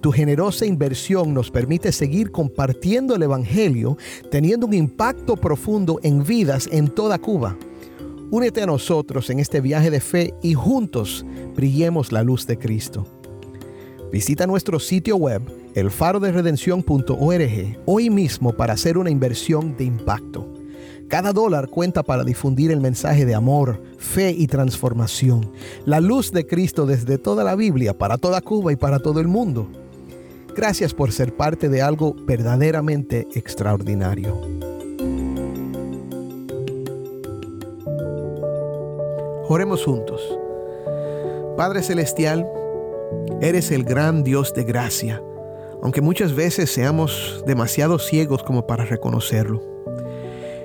Tu 0.00 0.12
generosa 0.12 0.66
inversión 0.66 1.34
nos 1.34 1.50
permite 1.50 1.90
seguir 1.90 2.30
compartiendo 2.30 3.16
el 3.16 3.24
Evangelio, 3.24 3.98
teniendo 4.30 4.66
un 4.66 4.74
impacto 4.74 5.36
profundo 5.36 5.98
en 6.04 6.22
vidas 6.22 6.68
en 6.70 6.86
toda 6.86 7.18
Cuba. 7.18 7.56
Únete 8.30 8.62
a 8.62 8.66
nosotros 8.66 9.28
en 9.30 9.40
este 9.40 9.60
viaje 9.60 9.90
de 9.90 10.00
fe 10.00 10.34
y 10.42 10.54
juntos 10.54 11.26
brillemos 11.56 12.12
la 12.12 12.22
luz 12.22 12.46
de 12.46 12.58
Cristo. 12.58 13.06
Visita 14.12 14.46
nuestro 14.46 14.78
sitio 14.78 15.16
web 15.16 15.42
elfaroderedención.org 15.74 17.78
hoy 17.86 18.10
mismo 18.10 18.52
para 18.52 18.74
hacer 18.74 18.98
una 18.98 19.10
inversión 19.10 19.76
de 19.76 19.84
impacto. 19.84 20.55
Cada 21.08 21.32
dólar 21.32 21.68
cuenta 21.68 22.02
para 22.02 22.24
difundir 22.24 22.72
el 22.72 22.80
mensaje 22.80 23.24
de 23.24 23.34
amor, 23.36 23.80
fe 23.96 24.32
y 24.32 24.48
transformación. 24.48 25.52
La 25.84 26.00
luz 26.00 26.32
de 26.32 26.46
Cristo 26.46 26.84
desde 26.84 27.16
toda 27.16 27.44
la 27.44 27.54
Biblia, 27.54 27.96
para 27.96 28.18
toda 28.18 28.40
Cuba 28.40 28.72
y 28.72 28.76
para 28.76 28.98
todo 28.98 29.20
el 29.20 29.28
mundo. 29.28 29.68
Gracias 30.56 30.94
por 30.94 31.12
ser 31.12 31.36
parte 31.36 31.68
de 31.68 31.80
algo 31.80 32.16
verdaderamente 32.26 33.28
extraordinario. 33.34 34.40
Oremos 39.48 39.84
juntos. 39.84 40.20
Padre 41.56 41.84
Celestial, 41.84 42.44
eres 43.40 43.70
el 43.70 43.84
gran 43.84 44.24
Dios 44.24 44.52
de 44.54 44.64
gracia, 44.64 45.22
aunque 45.82 46.00
muchas 46.00 46.34
veces 46.34 46.68
seamos 46.68 47.44
demasiado 47.46 48.00
ciegos 48.00 48.42
como 48.42 48.66
para 48.66 48.84
reconocerlo. 48.84 49.75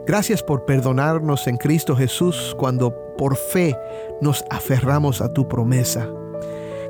Gracias 0.05 0.41
por 0.41 0.65
perdonarnos 0.65 1.45
en 1.47 1.57
Cristo 1.57 1.95
Jesús 1.95 2.55
cuando 2.57 2.91
por 3.17 3.35
fe 3.35 3.77
nos 4.19 4.43
aferramos 4.49 5.21
a 5.21 5.31
tu 5.31 5.47
promesa. 5.47 6.09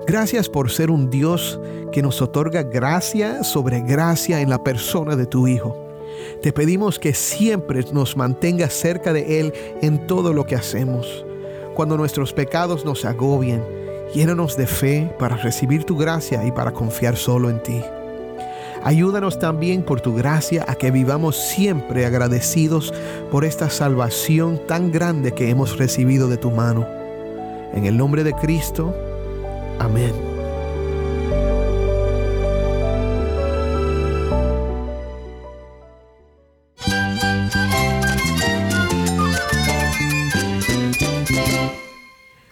Gracias 0.07 0.47
por 0.47 0.71
ser 0.71 0.89
un 0.89 1.09
Dios 1.09 1.59
que 1.91 2.01
nos 2.01 2.21
otorga 2.21 2.63
gracia 2.63 3.43
sobre 3.43 3.81
gracia 3.81 4.39
en 4.39 4.49
la 4.49 4.63
persona 4.63 5.17
de 5.17 5.25
tu 5.25 5.47
Hijo. 5.47 5.75
Te 6.41 6.53
pedimos 6.53 6.99
que 6.99 7.13
siempre 7.13 7.83
nos 7.91 8.15
mantengas 8.15 8.73
cerca 8.73 9.11
de 9.11 9.39
Él 9.39 9.53
en 9.81 10.07
todo 10.07 10.33
lo 10.33 10.45
que 10.45 10.55
hacemos. 10.55 11.25
Cuando 11.75 11.97
nuestros 11.97 12.31
pecados 12.31 12.85
nos 12.85 13.03
agobien, 13.03 13.63
llénanos 14.13 14.55
de 14.55 14.67
fe 14.67 15.13
para 15.19 15.35
recibir 15.35 15.83
tu 15.83 15.97
gracia 15.97 16.45
y 16.45 16.51
para 16.51 16.71
confiar 16.71 17.17
solo 17.17 17.49
en 17.49 17.61
ti. 17.61 17.81
Ayúdanos 18.83 19.37
también 19.37 19.83
por 19.83 20.01
tu 20.01 20.15
gracia 20.15 20.65
a 20.67 20.75
que 20.75 20.89
vivamos 20.89 21.37
siempre 21.37 22.05
agradecidos 22.05 22.93
por 23.29 23.45
esta 23.45 23.69
salvación 23.69 24.59
tan 24.67 24.91
grande 24.91 25.33
que 25.33 25.49
hemos 25.49 25.77
recibido 25.77 26.27
de 26.27 26.37
tu 26.37 26.49
mano. 26.49 26.87
En 27.73 27.85
el 27.85 27.95
nombre 27.95 28.23
de 28.23 28.33
Cristo, 28.33 28.95
amén. 29.79 30.30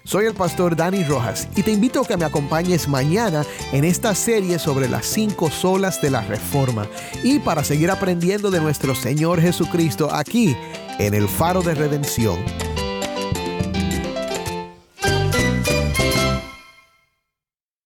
Soy 0.09 0.25
el 0.25 0.33
pastor 0.33 0.75
Dani 0.75 1.03
Rojas 1.03 1.47
y 1.55 1.61
te 1.61 1.71
invito 1.71 2.01
a 2.01 2.03
que 2.03 2.17
me 2.17 2.25
acompañes 2.25 2.87
mañana 2.87 3.45
en 3.71 3.83
esta 3.83 4.15
serie 4.15 4.57
sobre 4.57 4.89
las 4.89 5.05
cinco 5.05 5.51
solas 5.51 6.01
de 6.01 6.09
la 6.09 6.21
Reforma 6.21 6.87
y 7.23 7.37
para 7.37 7.63
seguir 7.63 7.91
aprendiendo 7.91 8.49
de 8.49 8.59
nuestro 8.59 8.95
Señor 8.95 9.39
Jesucristo 9.39 10.09
aquí 10.11 10.57
en 10.97 11.13
el 11.13 11.27
Faro 11.27 11.61
de 11.61 11.75
Redención. 11.75 12.39